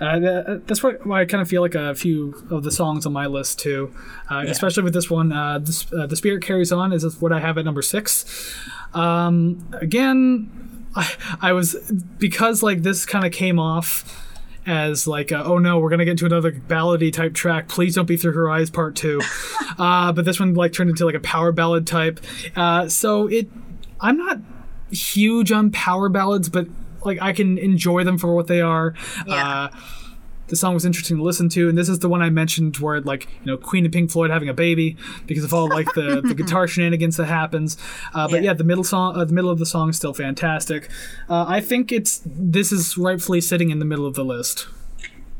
[0.00, 3.04] Uh, tha- that's why, why I kind of feel like a few of the songs
[3.04, 3.92] on my list too,
[4.30, 5.32] uh, especially with this one.
[5.32, 8.54] Uh, this, uh, the spirit carries on is what I have at number six.
[8.94, 10.67] Um, again,
[10.98, 11.74] I, I was
[12.18, 14.24] because like this kind of came off
[14.66, 17.68] as like uh, oh no we're gonna get into another ballady type track.
[17.68, 19.20] Please don't be through her eyes part two.
[19.78, 22.18] Uh, but this one like turned into like a power ballad type.
[22.56, 23.48] Uh, so it
[24.00, 24.38] i'm not
[24.90, 26.66] huge on power ballads but
[27.04, 28.94] like i can enjoy them for what they are.
[29.24, 29.34] Yeah.
[29.46, 29.68] uh,
[30.48, 33.00] the song was interesting to listen to, and this is the one I mentioned where
[33.00, 34.96] like you know Queen and Pink Floyd having a baby
[35.26, 37.76] because of all like the, the guitar shenanigans that happens.
[38.14, 38.50] Uh, but Yeah.
[38.50, 40.88] yeah, the middle song, uh, the middle of the song is still fantastic.
[41.28, 44.66] Uh, I think it's this is rightfully sitting in the middle of the list.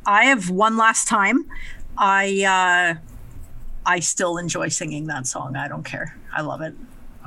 [0.07, 1.45] I have one last time.
[1.97, 2.43] I
[2.97, 3.01] uh
[3.87, 5.57] I still enjoy singing that song.
[5.57, 6.17] I don't care.
[6.37, 6.75] I love it.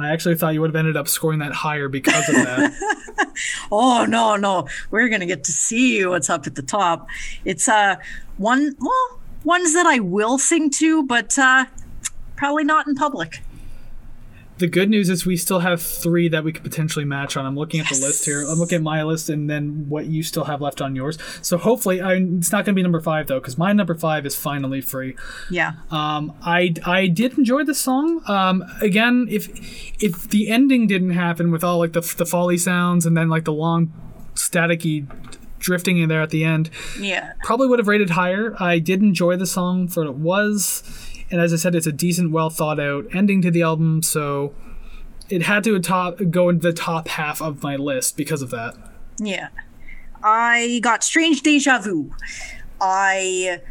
[0.03, 2.73] I actually thought you would have ended up scoring that higher because of that.
[3.71, 4.67] Oh no, no.
[4.91, 7.07] We're gonna get to see what's up at the top.
[7.45, 7.95] It's uh
[8.37, 11.65] one well, ones that I will sing to, but uh
[12.35, 13.41] probably not in public.
[14.61, 17.47] The good news is we still have three that we could potentially match on.
[17.47, 18.43] I'm looking at the list here.
[18.47, 21.17] I'm looking at my list and then what you still have left on yours.
[21.41, 24.23] So hopefully, I, it's not going to be number five though, because my number five
[24.27, 25.15] is finally free.
[25.49, 25.73] Yeah.
[25.89, 28.21] Um, I I did enjoy the song.
[28.27, 29.49] Um, again, if
[29.99, 33.45] if the ending didn't happen with all like the the Foley sounds and then like
[33.45, 33.91] the long
[34.35, 35.07] staticky
[35.57, 37.33] drifting in there at the end, Yeah.
[37.43, 38.55] probably would have rated higher.
[38.59, 40.81] I did enjoy the song for what it was,
[41.31, 44.03] and as I said, it's a decent, well thought out ending to the album.
[44.03, 44.53] So
[45.29, 48.75] it had to top go into the top half of my list because of that.
[49.17, 49.47] Yeah.
[50.23, 52.13] I got strange deja vu.
[52.79, 53.61] I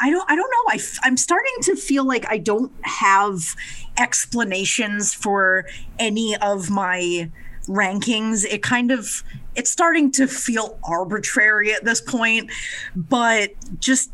[0.00, 0.70] I don't I don't know.
[0.70, 3.54] I f- I'm starting to feel like I don't have
[3.98, 5.66] explanations for
[5.98, 7.30] any of my
[7.66, 8.44] rankings.
[8.44, 12.50] It kind of it's starting to feel arbitrary at this point,
[12.94, 14.10] but just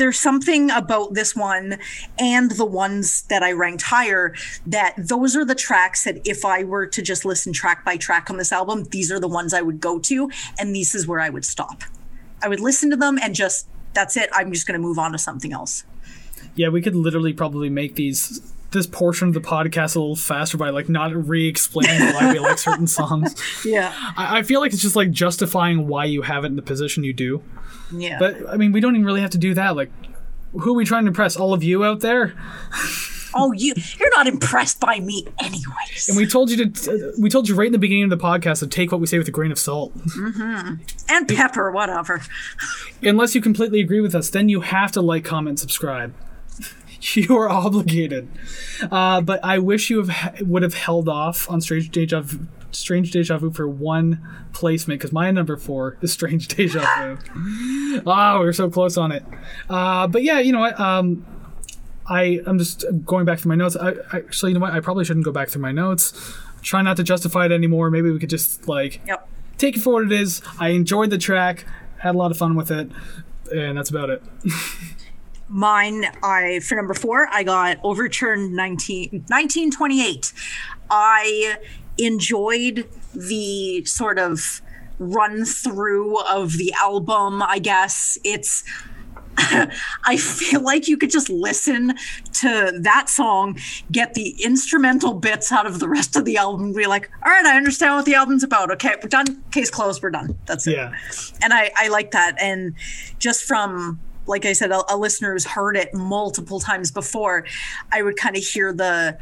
[0.00, 1.78] there's something about this one
[2.18, 4.34] and the ones that I ranked higher
[4.66, 8.30] that those are the tracks that if I were to just listen track by track
[8.30, 11.20] on this album, these are the ones I would go to, and this is where
[11.20, 11.82] I would stop.
[12.42, 14.30] I would listen to them and just that's it.
[14.32, 15.84] I'm just going to move on to something else.
[16.54, 18.40] Yeah, we could literally probably make these
[18.70, 22.56] this portion of the podcast a little faster by like not re-explaining why we like
[22.56, 23.34] certain songs.
[23.66, 23.92] Yeah.
[24.16, 27.04] I, I feel like it's just like justifying why you have it in the position
[27.04, 27.42] you do.
[27.92, 28.18] Yeah.
[28.18, 29.76] But I mean, we don't even really have to do that.
[29.76, 29.90] Like,
[30.52, 31.36] who are we trying to impress?
[31.36, 32.34] All of you out there?
[33.34, 36.08] oh, you you're not impressed by me anyways.
[36.08, 36.90] And we told you to.
[36.90, 39.06] Uh, we told you right in the beginning of the podcast to take what we
[39.06, 39.92] say with a grain of salt.
[41.08, 42.22] and pepper, whatever.
[43.02, 46.14] Unless you completely agree with us, then you have to like, comment, subscribe.
[47.14, 48.28] You are obligated.
[48.90, 52.22] Uh, but I wish you have would have held off on Strange Deja
[52.72, 54.20] Strange Deja Vu for one
[54.52, 58.02] placement because my number four is Strange Deja Vu.
[58.06, 59.24] Ah, we were so close on it.
[59.68, 60.78] Uh, but yeah, you know what?
[60.78, 61.26] Um,
[62.06, 63.76] I I'm just going back through my notes.
[63.76, 64.72] I, I actually, you know what?
[64.72, 66.12] I probably shouldn't go back through my notes.
[66.62, 67.90] Try not to justify it anymore.
[67.90, 69.28] Maybe we could just like Yep.
[69.58, 70.42] take it for what it is.
[70.58, 71.64] I enjoyed the track,
[71.98, 72.90] had a lot of fun with it,
[73.52, 74.22] and that's about it.
[75.48, 80.32] Mine, I for number four, I got Overture 19, 1928.
[80.92, 81.56] I
[82.04, 84.62] enjoyed the sort of
[84.98, 88.18] run through of the album, I guess.
[88.24, 88.64] It's
[90.04, 91.94] I feel like you could just listen
[92.34, 93.58] to that song,
[93.90, 97.30] get the instrumental bits out of the rest of the album, and be like, all
[97.30, 98.70] right, I understand what the album's about.
[98.72, 99.42] Okay, we're done.
[99.50, 100.02] Case closed.
[100.02, 100.38] We're done.
[100.46, 100.74] That's it.
[100.74, 100.94] Yeah.
[101.42, 102.36] And I, I like that.
[102.40, 102.74] And
[103.18, 107.46] just from, like I said, a, a listener who's heard it multiple times before,
[107.92, 109.16] I would kind of hear the,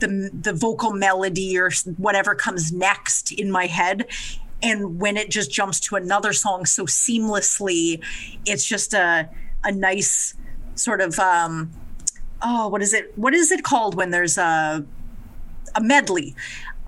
[0.00, 4.06] the, the vocal melody or whatever comes next in my head
[4.62, 8.02] and when it just jumps to another song so seamlessly
[8.46, 9.28] it's just a
[9.64, 10.34] a nice
[10.74, 11.70] sort of um
[12.42, 14.84] oh what is it what is it called when there's a
[15.74, 16.34] a medley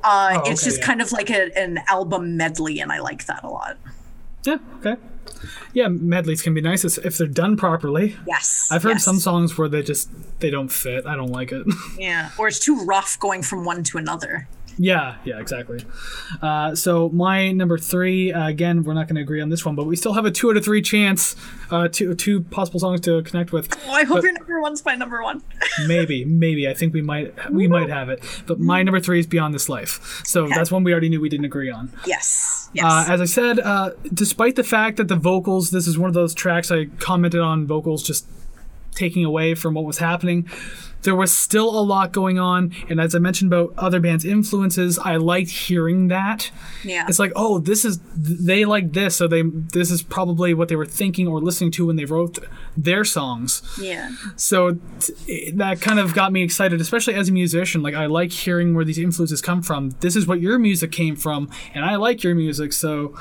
[0.05, 0.87] uh Oh, it's just yeah.
[0.87, 3.77] kind of like a, an album medley and i like that a lot
[4.45, 4.59] Yeah.
[4.79, 4.97] Okay.
[5.73, 8.17] Yeah, medleys can be nice if they're done properly.
[8.27, 9.05] yes I've heard yes.
[9.05, 11.07] some songs where they just they don't fit.
[11.07, 11.67] I don't like it.
[11.99, 14.49] yeah or it's too rough going from one to another
[14.79, 15.85] yeah, yeah, exactly.
[16.41, 19.75] Uh, so my number three, uh, again, we're not going to agree on this one,
[19.75, 21.37] but we still have a two out of three chance,
[21.71, 23.69] uh, two two possible songs to connect with.
[23.87, 25.43] oh i hope But- your number one's my number one
[25.87, 26.69] maybe, maybe.
[26.69, 28.23] I think we might we might have it.
[28.47, 30.23] But my number three is Beyond This Life.
[30.25, 31.93] So that's one we already knew we didn't agree on.
[32.07, 35.99] yes yes Uh, as I said, uh, despite the fact that the vocals, this is
[35.99, 38.27] one of those tracks I commented on vocals just
[38.95, 40.49] taking away from what was happening.
[41.03, 45.01] There was still a lot going on, and as I mentioned about other bands' influences,
[45.01, 46.53] I liked hearing that.
[46.85, 50.69] yeah It's like, oh, this is they like this, so they this is probably what
[50.69, 52.39] they were thinking or listening to when they wrote
[52.77, 53.63] their songs.
[53.81, 57.83] yeah So t- that kind of got me excited, especially as a musician.
[57.83, 59.91] Like I like hearing where these influences come from.
[60.01, 62.73] This is what your music came from, and I like your music.
[62.73, 63.13] So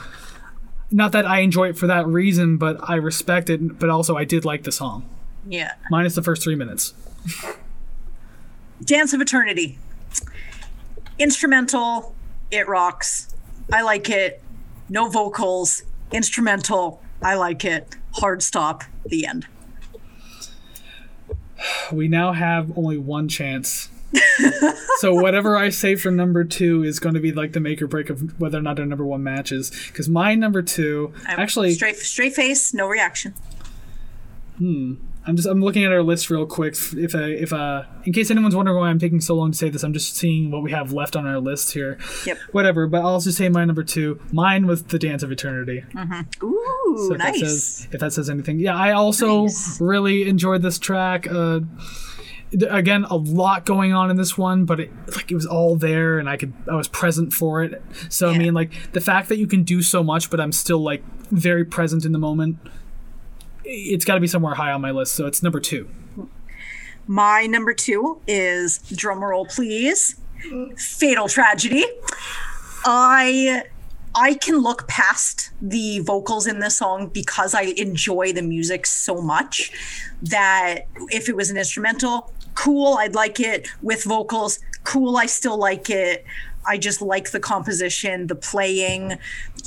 [0.92, 3.80] not that I enjoy it for that reason, but I respect it.
[3.80, 5.10] But also, I did like the song,
[5.48, 6.94] yeah minus the first three minutes.
[8.84, 9.78] Dance of Eternity.
[11.20, 12.16] Instrumental,
[12.50, 13.34] it rocks.
[13.72, 14.42] I like it.
[14.90, 17.96] No vocals, instrumental, I like it.
[18.16, 19.48] Hard stop, the end.
[21.92, 23.90] We now have only one chance.
[24.98, 27.88] so whatever I say for number two is going to be like the make or
[27.88, 29.70] break of whether or not our number one matches.
[29.88, 33.34] Because my number two, I'm actually, straight straight face, no reaction.
[34.58, 34.96] Hmm.
[35.26, 36.76] I'm just I'm looking at our list real quick.
[36.98, 39.70] If I, if uh, in case anyone's wondering why I'm taking so long to say
[39.70, 42.00] this, I'm just seeing what we have left on our list here.
[42.26, 42.38] Yep.
[42.54, 44.20] Whatever, but I'll just say my number two.
[44.32, 45.84] Mine was the Dance of Eternity.
[46.44, 47.40] Ooh, So if nice.
[47.40, 48.76] That says, if that says anything, yeah.
[48.76, 49.80] I also Nice.
[49.80, 51.28] really enjoyed this track.
[51.32, 51.60] Uh,
[52.70, 56.18] again, a lot going on in this one, but it like it was all there,
[56.20, 57.82] and I could I was present for it.
[58.10, 60.80] So I mean, like the fact that you can do so much, but I'm still
[60.80, 62.58] like very present in the moment.
[63.64, 65.88] It's got to be somewhere high on my list, so it's number two.
[67.08, 70.16] My number two is drumroll please.
[70.78, 71.86] Fatal Tragedy.
[72.86, 73.64] I
[74.14, 79.22] I can look past the vocals in this song because I enjoy the music so
[79.22, 79.72] much
[80.24, 83.68] that if it was an instrumental, cool, I'd like it.
[83.82, 86.26] With vocals, cool, I still like it.
[86.68, 89.18] I just like the composition, the playing,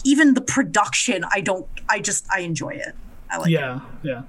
[0.05, 1.25] even the production.
[1.33, 2.95] I don't I just I enjoy it.
[3.31, 3.53] I like it.
[3.53, 4.23] Yeah, yeah.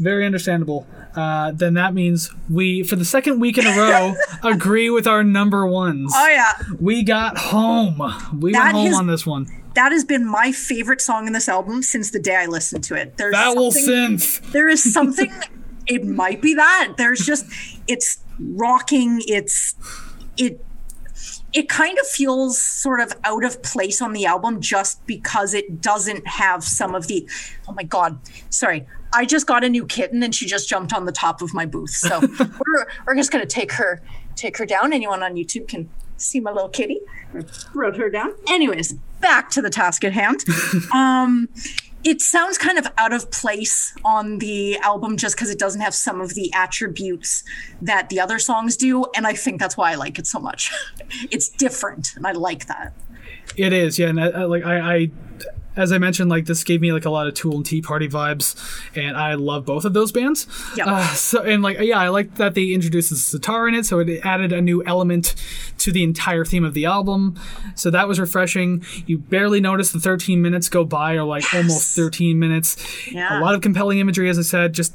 [0.00, 0.86] Very understandable.
[1.14, 5.22] Uh, then that means we, for the second week in a row, agree with our
[5.22, 6.12] number ones.
[6.14, 6.52] Oh yeah.
[6.80, 7.98] We got home.
[8.40, 9.46] We That went home has- on this one.
[9.74, 12.94] that has been my favorite song in this album since the day I listened to
[12.94, 13.16] it.
[13.18, 14.52] There's That will something, synth.
[14.52, 15.30] there is something
[15.86, 16.94] it might be that.
[16.96, 17.44] There's just
[17.86, 19.74] it's rocking, it's
[20.36, 20.64] it
[21.52, 25.80] it kind of feels sort of out of place on the album just because it
[25.80, 27.28] doesn't have some of the
[27.68, 28.18] oh my god
[28.50, 28.86] sorry.
[29.14, 31.66] I just got a new kitten and she just jumped on the top of my
[31.66, 31.90] booth.
[31.90, 34.00] So we're, we're just going to take her
[34.36, 34.92] take her down.
[34.92, 37.00] Anyone on youtube can see my little kitty.
[37.74, 38.34] Wrote her down.
[38.48, 40.44] Anyways back to the task at hand.
[40.92, 41.48] Um
[42.04, 45.94] it sounds kind of out of place on the album just because it doesn't have
[45.94, 47.44] some of the attributes
[47.80, 50.72] that the other songs do and i think that's why i like it so much
[51.30, 52.92] it's different and i like that
[53.56, 54.08] It is, yeah.
[54.08, 55.10] And I, I, like I, I,
[55.76, 58.08] as I mentioned, like this gave me like a lot of Tool and Tea Party
[58.08, 58.56] vibes,
[58.96, 60.46] and I love both of those bands.
[60.76, 60.86] Yep.
[60.86, 63.98] Uh, so and like yeah, I like that they introduced the sitar in it, so
[64.00, 65.34] it added a new element
[65.78, 67.38] to the entire theme of the album.
[67.74, 68.84] So that was refreshing.
[69.06, 72.76] You barely notice the 13 minutes go by, or like almost 13 minutes.
[73.10, 73.38] Yeah.
[73.38, 74.72] A lot of compelling imagery, as I said.
[74.72, 74.94] Just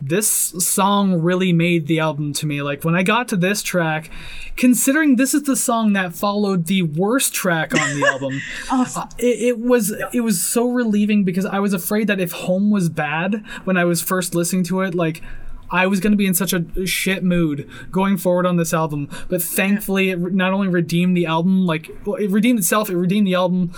[0.00, 2.62] this song really made the album to me.
[2.62, 4.10] Like when I got to this track,
[4.56, 9.42] considering this is the song that followed the worst track on the album, uh, it,
[9.42, 13.44] it was it was so relieving because I was afraid that if Home was bad
[13.64, 15.22] when I was first listening to it, like
[15.70, 19.08] I was going to be in such a shit mood going forward on this album,
[19.28, 23.26] but thankfully it not only redeemed the album, like well, it redeemed itself, it redeemed
[23.26, 23.72] the album.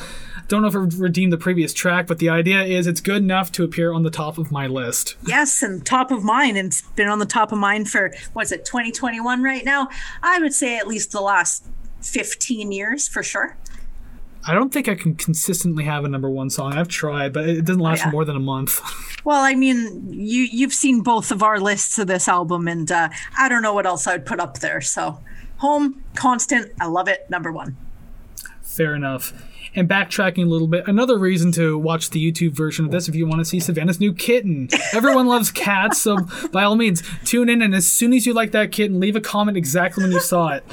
[0.51, 3.53] Don't know if it redeemed the previous track, but the idea is it's good enough
[3.53, 5.15] to appear on the top of my list.
[5.25, 8.51] Yes, and top of mind, and it's been on the top of mind for what's
[8.51, 9.89] it, 2021 right now?
[10.25, 11.65] I would say at least the last
[12.03, 13.57] 15 years for sure.
[14.45, 16.73] I don't think I can consistently have a number one song.
[16.73, 18.11] I've tried, but it doesn't last Oh, yeah.
[18.11, 18.81] more than a month.
[19.23, 23.11] Well, I mean, you you've seen both of our lists of this album, and uh,
[23.39, 24.81] I don't know what else I would put up there.
[24.81, 25.21] So,
[25.59, 27.29] home constant, I love it.
[27.29, 27.77] Number one.
[28.63, 29.35] Fair enough.
[29.75, 33.15] And backtracking a little bit, another reason to watch the YouTube version of this if
[33.15, 34.69] you want to see Savannah's new kitten.
[34.93, 36.17] Everyone loves cats, so
[36.51, 37.63] by all means, tune in.
[37.63, 40.49] And as soon as you like that kitten, leave a comment exactly when you saw
[40.49, 40.65] it.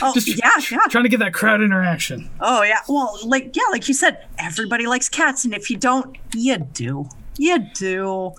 [0.00, 0.78] Oh Just yeah, yeah.
[0.88, 2.30] trying to get that crowd interaction.
[2.40, 2.78] Oh yeah.
[2.88, 7.06] Well, like yeah, like you said, everybody likes cats, and if you don't, you do.
[7.36, 8.32] You do.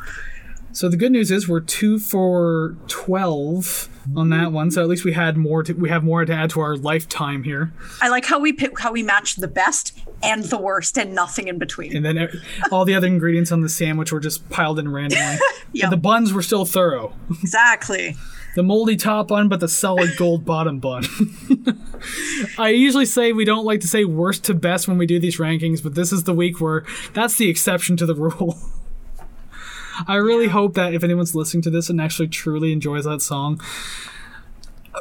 [0.71, 4.71] So the good news is we're two for twelve on that one.
[4.71, 5.63] So at least we had more.
[5.63, 7.71] To, we have more to add to our lifetime here.
[8.01, 11.47] I like how we pick how we match the best and the worst, and nothing
[11.47, 11.95] in between.
[11.95, 12.29] And then
[12.71, 15.37] all the other ingredients on the sandwich were just piled in randomly.
[15.73, 15.83] Yep.
[15.85, 17.13] And the buns were still thorough.
[17.29, 18.17] exactly.
[18.55, 21.05] The moldy top bun, but the solid gold bottom bun.
[22.57, 25.37] I usually say we don't like to say worst to best when we do these
[25.37, 26.83] rankings, but this is the week where
[27.13, 28.57] that's the exception to the rule.
[30.07, 33.59] I really hope that if anyone's listening to this and actually truly enjoys that song,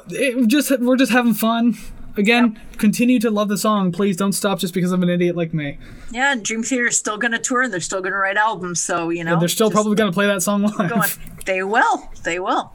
[0.08, 1.76] it just we're just having fun.
[2.16, 3.92] Again, continue to love the song.
[3.92, 5.78] Please don't stop just because I'm an idiot like me.
[6.10, 8.36] Yeah, and Dream Theater is still going to tour, and they're still going to write
[8.36, 8.80] albums.
[8.82, 10.90] So you know, They're still probably going to play that song live.
[10.90, 11.08] going.
[11.46, 12.10] They will.
[12.24, 12.72] They will.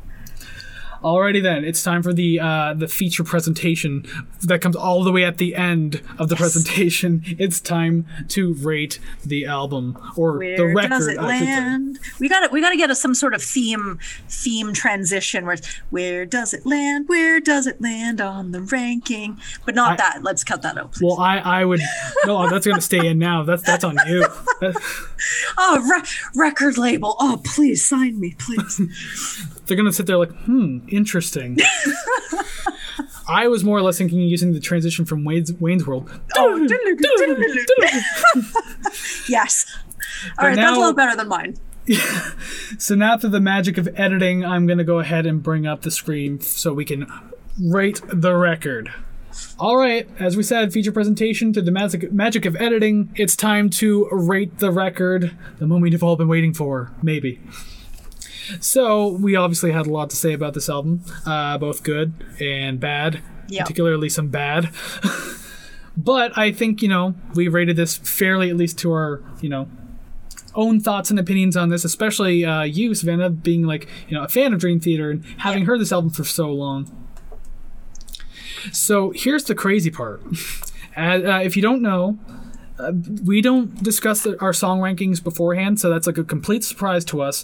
[1.05, 4.05] Alrighty then, it's time for the uh, the feature presentation
[4.41, 7.21] that comes all the way at the end of the presentation.
[7.45, 10.89] It's time to rate the album or Where the record.
[10.89, 11.99] does it land?
[12.19, 13.99] We got We got to get a, some sort of theme
[14.29, 15.45] theme transition.
[15.45, 15.57] Where
[15.91, 17.07] where does it land?
[17.07, 19.37] Where does it land on the ranking?
[19.65, 20.23] But not I- that.
[20.23, 20.93] Let's cut that out.
[20.93, 21.03] please.
[21.03, 21.81] Well, I I would
[22.25, 23.43] no, that's gonna stay in now.
[23.43, 24.25] That's that's on you.
[25.57, 26.03] Oh, re-
[26.35, 27.15] record label.
[27.19, 28.79] Oh, please sign me, please.
[29.65, 31.57] They're gonna sit there like, hmm, interesting.
[33.27, 36.09] I was more or less thinking using the transition from Wayne's, Wayne's World.
[36.37, 36.57] Oh,
[39.29, 39.65] yes.
[40.37, 41.57] All right, that's a little better than mine.
[42.77, 45.83] So now through the magic of editing, I'm going to go ahead and bring up
[45.83, 47.07] the screen so we can
[47.61, 48.91] rate the record.
[49.59, 53.11] All right, as we said, feature presentation to the magic, magic of editing.
[53.15, 57.39] It's time to rate the record, the moment you've all been waiting for, maybe.
[58.59, 62.79] So we obviously had a lot to say about this album, uh, both good and
[62.79, 63.63] bad, Yeah.
[63.63, 64.69] particularly some bad.
[65.97, 69.67] but I think you know we rated this fairly, at least to our you know
[70.53, 74.27] own thoughts and opinions on this, especially uh, you, Savannah, being like you know a
[74.27, 76.89] fan of Dream Theater and having heard this album for so long.
[78.71, 80.21] So here's the crazy part.
[80.97, 82.17] Uh, uh, if you don't know,
[82.79, 82.93] uh,
[83.25, 87.21] we don't discuss the, our song rankings beforehand, so that's like a complete surprise to
[87.21, 87.43] us.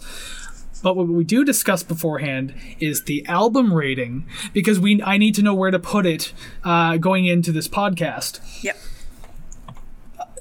[0.84, 5.42] But what we do discuss beforehand is the album rating because we I need to
[5.42, 6.34] know where to put it
[6.64, 8.78] uh, going into this podcast Yep.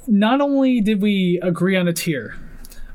[0.07, 2.37] not only did we agree on a tier,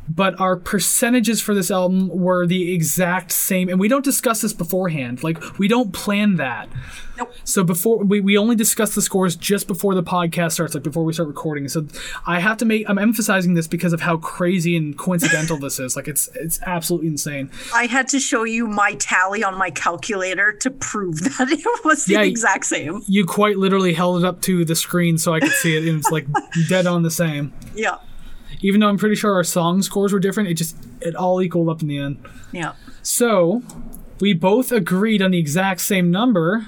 [0.07, 3.69] but our percentages for this album were the exact same.
[3.69, 5.23] And we don't discuss this beforehand.
[5.23, 6.69] Like, we don't plan that.
[7.17, 7.33] Nope.
[7.43, 11.03] So before we, we only discuss the scores just before the podcast starts, like before
[11.05, 11.67] we start recording.
[11.69, 11.87] So
[12.25, 15.95] I have to make I'm emphasizing this because of how crazy and coincidental this is.
[15.95, 17.49] Like it's it's absolutely insane.
[17.73, 22.05] I had to show you my tally on my calculator to prove that it was
[22.05, 23.01] the Yeah, exact same.
[23.07, 25.97] You quite literally held it up to the screen so I could see it, and
[25.97, 26.27] it's like
[26.69, 27.53] dead on the same.
[27.73, 27.95] Yeah.
[28.65, 31.69] Even though I'm pretty sure our song scores were different, it just it all equaled
[31.69, 32.17] up in the end.
[32.51, 32.73] Yeah.
[33.03, 33.61] So,
[34.19, 36.67] we both agreed on the exact same number.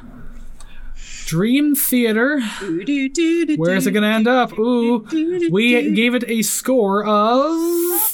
[1.28, 2.40] Dream Theater.
[2.40, 4.58] Where is it going to end up?
[4.58, 5.06] Ooh,
[5.52, 7.52] we gave it a score of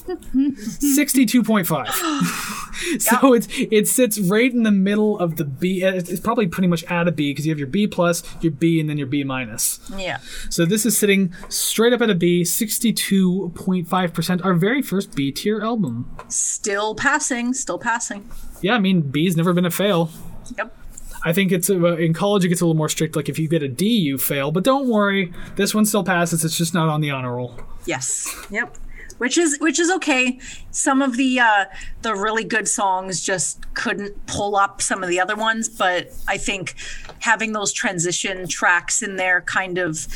[0.07, 2.97] 62.5.
[2.99, 5.83] so it's it sits right in the middle of the B.
[5.83, 8.51] It's it's probably pretty much at a B because you have your B plus, your
[8.51, 9.79] B, and then your B minus.
[9.95, 10.17] Yeah.
[10.49, 14.43] So this is sitting straight up at a B, 62.5%.
[14.43, 16.09] Our very first B tier album.
[16.29, 17.53] Still passing.
[17.53, 18.27] Still passing.
[18.61, 20.09] Yeah, I mean B's never been a fail.
[20.57, 20.79] Yep.
[21.25, 23.15] I think it's uh, in college it gets a little more strict.
[23.15, 24.51] Like if you get a D, you fail.
[24.51, 26.43] But don't worry, this one still passes.
[26.43, 27.59] It's just not on the honor roll.
[27.85, 28.35] Yes.
[28.49, 28.77] Yep.
[29.19, 30.39] Which is which is okay.
[30.71, 31.65] Some of the uh,
[32.01, 36.37] the really good songs just couldn't pull up some of the other ones, but I
[36.37, 36.75] think
[37.19, 40.07] having those transition tracks in there kind of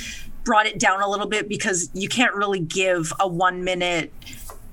[0.44, 4.12] brought it down a little bit because you can't really give a one minute,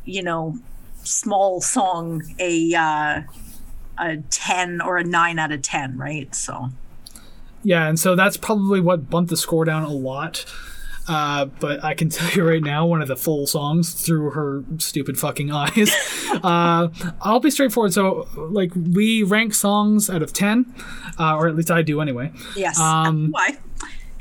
[0.04, 0.58] you know,
[1.04, 3.20] small song a uh,
[3.98, 6.34] a 10 or a 9 out of 10, right?
[6.34, 6.70] So
[7.62, 10.44] Yeah, and so that's probably what bumped the score down a lot.
[11.06, 14.64] Uh, but I can tell you right now, one of the full songs through her
[14.78, 15.92] stupid fucking eyes.
[16.42, 16.88] uh,
[17.20, 17.92] I'll be straightforward.
[17.92, 20.74] So, like, we rank songs out of 10,
[21.18, 22.32] uh, or at least I do anyway.
[22.56, 22.78] yes.
[22.80, 23.58] Um, Why?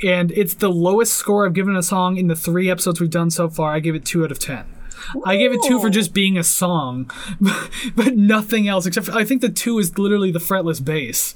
[0.04, 3.30] And it's the lowest score I've given a song in the three episodes we've done
[3.32, 3.74] so far.
[3.74, 4.66] I give it 2 out of 10.
[5.26, 7.10] I gave it 2 for just being a song,
[7.96, 11.36] but nothing else, except for, I think the 2 is literally the fretless bass.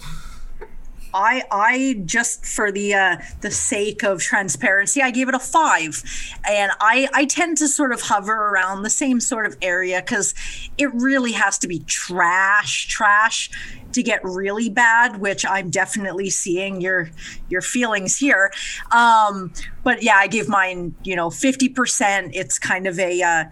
[1.14, 6.04] I I just for the uh, the sake of transparency, I gave it a five,
[6.48, 10.34] and I I tend to sort of hover around the same sort of area because
[10.78, 13.50] it really has to be trash trash
[13.94, 17.10] to get really bad, which I'm definitely seeing your
[17.50, 18.52] your feelings here.
[18.92, 19.52] Um,
[19.84, 22.36] but yeah, I gave mine you know fifty percent.
[22.36, 23.44] It's kind of a uh,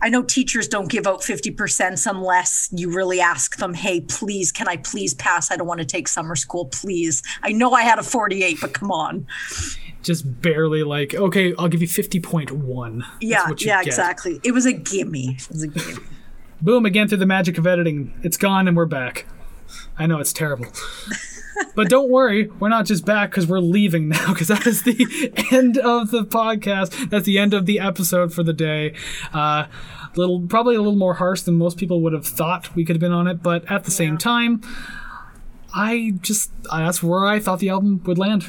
[0.00, 4.68] I know teachers don't give out 50% unless you really ask them, hey, please, can
[4.68, 5.50] I please pass?
[5.50, 7.22] I don't want to take summer school, please.
[7.42, 9.26] I know I had a 48, but come on.
[10.02, 13.04] Just barely like, okay, I'll give you 50.1.
[13.20, 13.86] Yeah, yeah, get.
[13.86, 14.40] exactly.
[14.44, 15.36] It was a gimme.
[15.36, 16.02] It was a gimme.
[16.60, 18.14] Boom, again through the magic of editing.
[18.22, 19.26] It's gone and we're back.
[19.98, 20.66] I know it's terrible.
[21.74, 25.32] but don't worry, we're not just back because we're leaving now, because that is the
[25.52, 27.10] end of the podcast.
[27.10, 28.94] That's the end of the episode for the day.
[29.32, 29.66] Uh,
[30.16, 33.00] little, probably a little more harsh than most people would have thought we could have
[33.00, 34.62] been on it, but at the same time,
[35.74, 38.46] I just that's where I thought the album would land.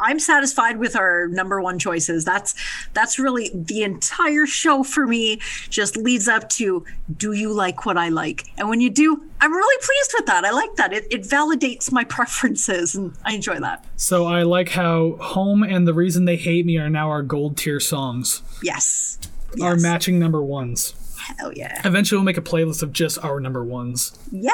[0.00, 2.24] I'm satisfied with our number one choices.
[2.24, 2.54] That's
[2.94, 5.40] that's really the entire show for me.
[5.70, 6.84] Just leads up to
[7.16, 8.44] do you like what I like?
[8.58, 10.44] And when you do, I'm really pleased with that.
[10.44, 10.92] I like that.
[10.92, 13.84] It, it validates my preferences, and I enjoy that.
[13.96, 17.56] So I like how Home and The Reason They Hate Me are now our gold
[17.56, 19.18] tier songs, Yes.
[19.62, 20.94] our matching number ones.
[21.38, 21.80] Hell yeah.
[21.84, 24.16] Eventually, we'll make a playlist of just our number ones.
[24.30, 24.50] Yeah.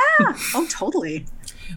[0.55, 1.27] Oh, totally.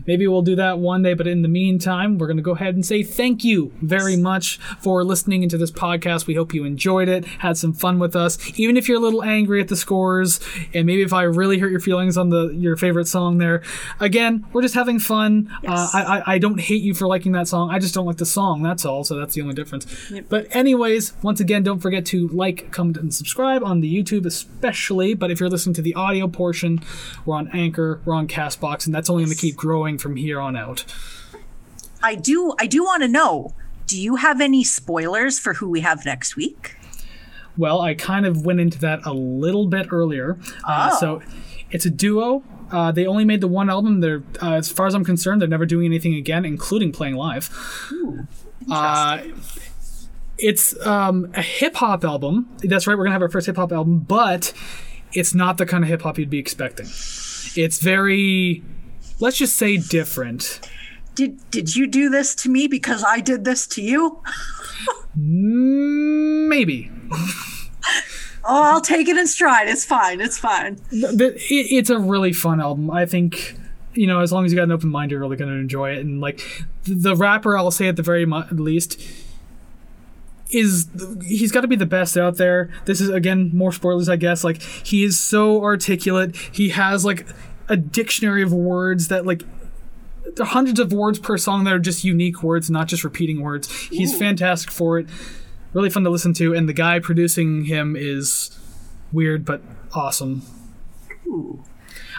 [0.05, 2.75] Maybe we'll do that one day, but in the meantime, we're going to go ahead
[2.75, 6.27] and say thank you very much for listening into this podcast.
[6.27, 8.37] We hope you enjoyed it, had some fun with us.
[8.59, 10.39] Even if you're a little angry at the scores,
[10.73, 13.61] and maybe if I really hurt your feelings on the your favorite song there,
[13.99, 15.49] again, we're just having fun.
[15.67, 17.69] Uh, I, I I don't hate you for liking that song.
[17.69, 18.63] I just don't like the song.
[18.63, 19.03] That's all.
[19.03, 19.85] So that's the only difference.
[20.29, 25.13] But anyways, once again, don't forget to like, comment, and subscribe on the YouTube, especially.
[25.13, 26.79] But if you're listening to the audio portion,
[27.25, 30.39] we're on Anchor, we're on Castbox, and that's only going to keep growing from here
[30.39, 30.85] on out.
[32.01, 32.53] I do.
[32.59, 33.53] I do want to know.
[33.87, 36.75] Do you have any spoilers for who we have next week?
[37.57, 40.37] Well, I kind of went into that a little bit earlier.
[40.63, 40.99] Uh, Oh.
[40.99, 41.21] so
[41.71, 42.43] it's a duo.
[42.71, 43.99] Uh, they only made the one album.
[44.01, 47.49] They're, uh, as far as I'm concerned, they're never doing anything again, including playing live.
[48.69, 49.19] Uh,
[50.37, 52.49] it's um, a hip hop album.
[52.63, 52.97] That's right.
[52.97, 54.51] We're gonna have our first hip hop album, but
[55.13, 56.87] it's not the kind of hip hop you'd be expecting.
[56.87, 58.63] It's very,
[59.19, 60.59] let's just say, different.
[61.15, 64.21] Did Did you do this to me because I did this to you?
[65.17, 66.91] Mm, Maybe.
[68.47, 69.67] Oh, I'll take it in stride.
[69.67, 70.21] It's fine.
[70.21, 70.79] It's fine.
[70.91, 72.91] it's a really fun album.
[72.91, 73.57] I think
[73.95, 75.91] you know, as long as you got an open mind, you're really going to enjoy
[75.91, 75.99] it.
[75.99, 76.41] And like
[76.83, 79.01] the, rapper, I'll say at the very least,
[80.51, 80.87] is
[81.25, 82.69] he's got to be the best out there.
[82.85, 84.43] This is again more spoilers, I guess.
[84.43, 86.35] Like he is so articulate.
[86.35, 87.25] He has like
[87.67, 89.43] a dictionary of words that like.
[90.35, 93.41] There are hundreds of words per song that are just unique words, not just repeating
[93.41, 93.71] words.
[93.87, 95.07] He's fantastic for it.
[95.71, 98.57] Really fun to listen to, and the guy producing him is
[99.13, 99.61] weird but
[99.93, 100.41] awesome.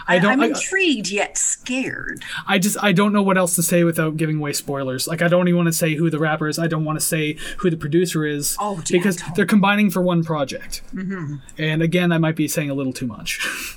[0.07, 0.31] I don't.
[0.31, 2.23] I'm I, intrigued yet scared.
[2.47, 5.07] I just I don't know what else to say without giving away spoilers.
[5.07, 6.57] Like I don't even want to say who the rapper is.
[6.57, 8.55] I don't want to say who the producer is.
[8.59, 10.81] Oh, yeah, because they're combining for one project.
[10.93, 11.35] Mm-hmm.
[11.57, 13.75] And again, I might be saying a little too much.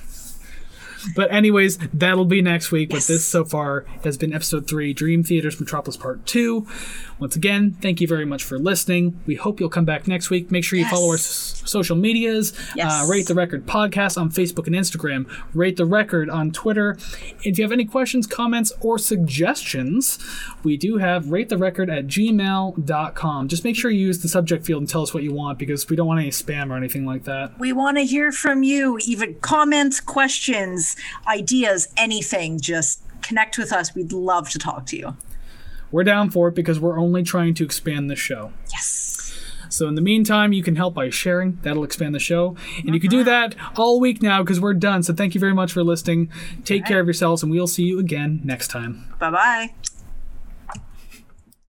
[1.15, 2.89] but anyways, that'll be next week.
[2.89, 6.67] But this so far has been episode three, Dream Theaters Metropolis Part Two.
[7.21, 9.17] Once again, thank you very much for listening.
[9.27, 10.49] We hope you'll come back next week.
[10.49, 12.51] Make sure you follow our s- social medias.
[12.75, 12.91] Yes.
[12.91, 15.31] Uh, rate the record podcast on Facebook and Instagram.
[15.53, 16.97] Rate the record on Twitter.
[17.43, 20.17] If you have any questions, comments, or suggestions,
[20.63, 23.47] we do have rate the record at gmail.com.
[23.47, 25.87] Just make sure you use the subject field and tell us what you want because
[25.89, 27.51] we don't want any spam or anything like that.
[27.59, 28.97] We want to hear from you.
[29.05, 30.95] Even comments, questions,
[31.27, 32.59] ideas, anything.
[32.59, 33.93] Just connect with us.
[33.93, 35.15] We'd love to talk to you.
[35.91, 38.51] We're down for it because we're only trying to expand the show.
[38.71, 39.37] Yes.
[39.69, 41.57] So in the meantime, you can help by sharing.
[41.61, 42.57] That'll expand the show.
[42.77, 43.29] And you can do uh-huh.
[43.29, 45.01] that all week now because we're done.
[45.01, 46.29] So thank you very much for listening.
[46.65, 49.13] Take care of yourselves, and we'll see you again next time.
[49.17, 49.73] Bye bye.